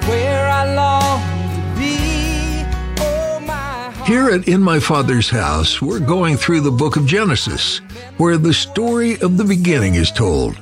where 0.08 0.46
I 0.48 0.74
long 0.74 1.20
to 1.54 1.62
be. 1.78 2.64
Oh. 3.02 4.04
Here 4.06 4.30
at 4.30 4.48
In 4.48 4.60
My 4.60 4.78
Father's 4.80 5.30
House, 5.30 5.82
we're 5.82 6.00
going 6.00 6.36
through 6.36 6.60
the 6.60 6.70
book 6.70 6.96
of 6.96 7.06
Genesis, 7.06 7.78
where 8.18 8.38
the 8.38 8.54
story 8.54 9.18
of 9.20 9.36
the 9.36 9.44
beginning 9.44 9.96
is 9.96 10.10
told. 10.10 10.58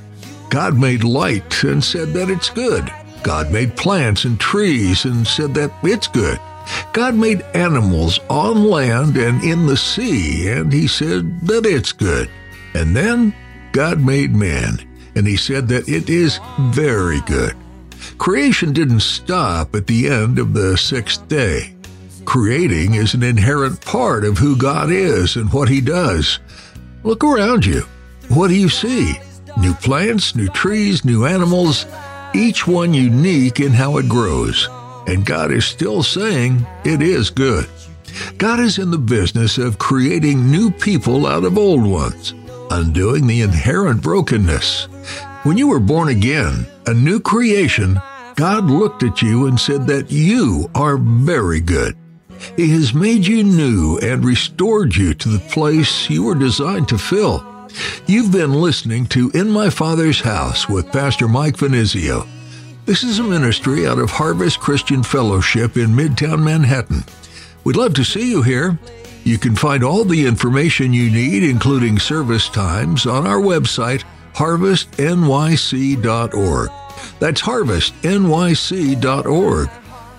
God 0.49 0.77
made 0.77 1.03
light 1.03 1.63
and 1.63 1.83
said 1.83 2.13
that 2.13 2.29
it's 2.29 2.49
good. 2.49 2.91
God 3.23 3.51
made 3.51 3.75
plants 3.77 4.25
and 4.25 4.39
trees 4.39 5.05
and 5.05 5.25
said 5.25 5.53
that 5.55 5.71
it's 5.83 6.07
good. 6.07 6.39
God 6.93 7.15
made 7.15 7.41
animals 7.53 8.19
on 8.29 8.65
land 8.65 9.17
and 9.17 9.43
in 9.43 9.65
the 9.65 9.77
sea, 9.77 10.49
and 10.49 10.71
he 10.71 10.87
said 10.87 11.41
that 11.41 11.65
it's 11.65 11.91
good. 11.91 12.29
And 12.73 12.95
then 12.95 13.35
God 13.71 13.99
made 14.01 14.35
man, 14.35 14.77
and 15.15 15.27
he 15.27 15.37
said 15.37 15.67
that 15.69 15.89
it 15.89 16.09
is 16.09 16.39
very 16.59 17.21
good. 17.21 17.55
Creation 18.17 18.73
didn't 18.73 19.01
stop 19.01 19.75
at 19.75 19.87
the 19.87 20.07
end 20.07 20.39
of 20.39 20.53
the 20.53 20.77
sixth 20.77 21.27
day. 21.27 21.75
Creating 22.25 22.93
is 22.93 23.13
an 23.13 23.23
inherent 23.23 23.81
part 23.81 24.23
of 24.23 24.37
who 24.37 24.55
God 24.55 24.91
is 24.91 25.35
and 25.35 25.51
what 25.51 25.69
he 25.69 25.81
does. 25.81 26.39
Look 27.03 27.23
around 27.23 27.65
you. 27.65 27.81
What 28.29 28.47
do 28.47 28.55
you 28.55 28.69
see? 28.69 29.15
New 29.57 29.73
plants, 29.73 30.35
new 30.35 30.47
trees, 30.47 31.03
new 31.03 31.25
animals, 31.25 31.85
each 32.33 32.65
one 32.65 32.93
unique 32.93 33.59
in 33.59 33.71
how 33.71 33.97
it 33.97 34.07
grows. 34.07 34.69
And 35.07 35.25
God 35.25 35.51
is 35.51 35.65
still 35.65 36.03
saying 36.03 36.65
it 36.85 37.01
is 37.01 37.29
good. 37.29 37.67
God 38.37 38.59
is 38.59 38.77
in 38.77 38.91
the 38.91 38.97
business 38.97 39.57
of 39.57 39.79
creating 39.79 40.49
new 40.49 40.71
people 40.71 41.25
out 41.25 41.43
of 41.43 41.57
old 41.57 41.85
ones, 41.85 42.33
undoing 42.69 43.27
the 43.27 43.41
inherent 43.41 44.01
brokenness. 44.01 44.87
When 45.43 45.57
you 45.57 45.67
were 45.67 45.79
born 45.79 46.09
again, 46.09 46.65
a 46.85 46.93
new 46.93 47.19
creation, 47.19 47.99
God 48.35 48.65
looked 48.65 49.03
at 49.03 49.21
you 49.21 49.47
and 49.47 49.59
said 49.59 49.87
that 49.87 50.11
you 50.11 50.69
are 50.73 50.97
very 50.97 51.59
good. 51.59 51.97
He 52.55 52.69
has 52.71 52.93
made 52.93 53.25
you 53.25 53.43
new 53.43 53.97
and 53.99 54.25
restored 54.25 54.95
you 54.95 55.13
to 55.15 55.29
the 55.29 55.49
place 55.49 56.09
you 56.09 56.23
were 56.23 56.35
designed 56.35 56.87
to 56.89 56.97
fill. 56.97 57.45
You've 58.05 58.31
been 58.31 58.53
listening 58.53 59.07
to 59.07 59.31
In 59.31 59.49
My 59.49 59.69
Father's 59.69 60.21
House 60.21 60.69
with 60.69 60.91
Pastor 60.91 61.27
Mike 61.27 61.55
Finizio. 61.55 62.27
This 62.85 63.03
is 63.05 63.19
a 63.19 63.23
ministry 63.23 63.87
out 63.87 63.97
of 63.97 64.09
Harvest 64.09 64.59
Christian 64.59 65.03
Fellowship 65.03 65.77
in 65.77 65.91
Midtown 65.91 66.43
Manhattan. 66.43 67.05
We'd 67.63 67.77
love 67.77 67.93
to 67.93 68.03
see 68.03 68.29
you 68.29 68.41
here. 68.41 68.77
You 69.23 69.37
can 69.37 69.55
find 69.55 69.85
all 69.85 70.03
the 70.03 70.27
information 70.27 70.91
you 70.91 71.09
need, 71.09 71.43
including 71.43 71.97
service 71.97 72.49
times, 72.49 73.05
on 73.05 73.25
our 73.25 73.39
website, 73.39 74.03
harvestnyc.org. 74.33 76.69
That's 77.19 77.41
harvestnyc.org. 77.41 79.69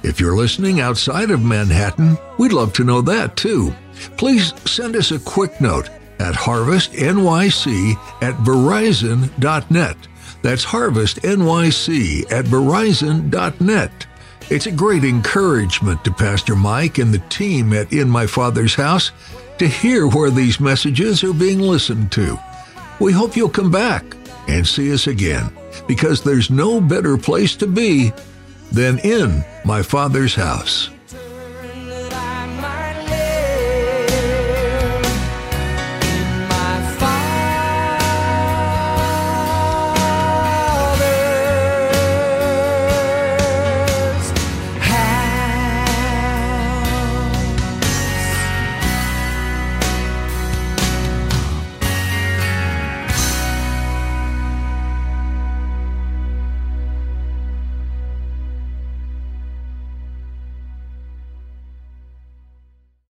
If 0.02 0.18
you're 0.18 0.36
listening 0.36 0.80
outside 0.80 1.30
of 1.30 1.44
Manhattan, 1.44 2.16
we'd 2.38 2.54
love 2.54 2.72
to 2.74 2.84
know 2.84 3.00
that 3.02 3.36
too. 3.36 3.74
Please 4.16 4.54
send 4.64 4.96
us 4.96 5.10
a 5.10 5.18
quick 5.18 5.60
note 5.60 5.90
at 6.18 6.34
harvestnyc 6.34 7.98
at 8.22 8.34
verizon.net. 8.36 9.96
That's 10.44 10.66
harvestnyc 10.66 12.30
at 12.30 12.44
verizon.net. 12.44 14.06
It's 14.50 14.66
a 14.66 14.70
great 14.70 15.02
encouragement 15.02 16.04
to 16.04 16.12
Pastor 16.12 16.54
Mike 16.54 16.98
and 16.98 17.14
the 17.14 17.26
team 17.30 17.72
at 17.72 17.94
In 17.94 18.10
My 18.10 18.26
Father's 18.26 18.74
House 18.74 19.10
to 19.56 19.66
hear 19.66 20.06
where 20.06 20.28
these 20.28 20.60
messages 20.60 21.24
are 21.24 21.32
being 21.32 21.60
listened 21.60 22.12
to. 22.12 22.38
We 23.00 23.10
hope 23.10 23.38
you'll 23.38 23.48
come 23.48 23.70
back 23.70 24.04
and 24.46 24.66
see 24.66 24.92
us 24.92 25.06
again 25.06 25.50
because 25.88 26.22
there's 26.22 26.50
no 26.50 26.78
better 26.78 27.16
place 27.16 27.56
to 27.56 27.66
be 27.66 28.12
than 28.70 28.98
in 28.98 29.42
my 29.64 29.80
Father's 29.80 30.34
house. 30.34 30.90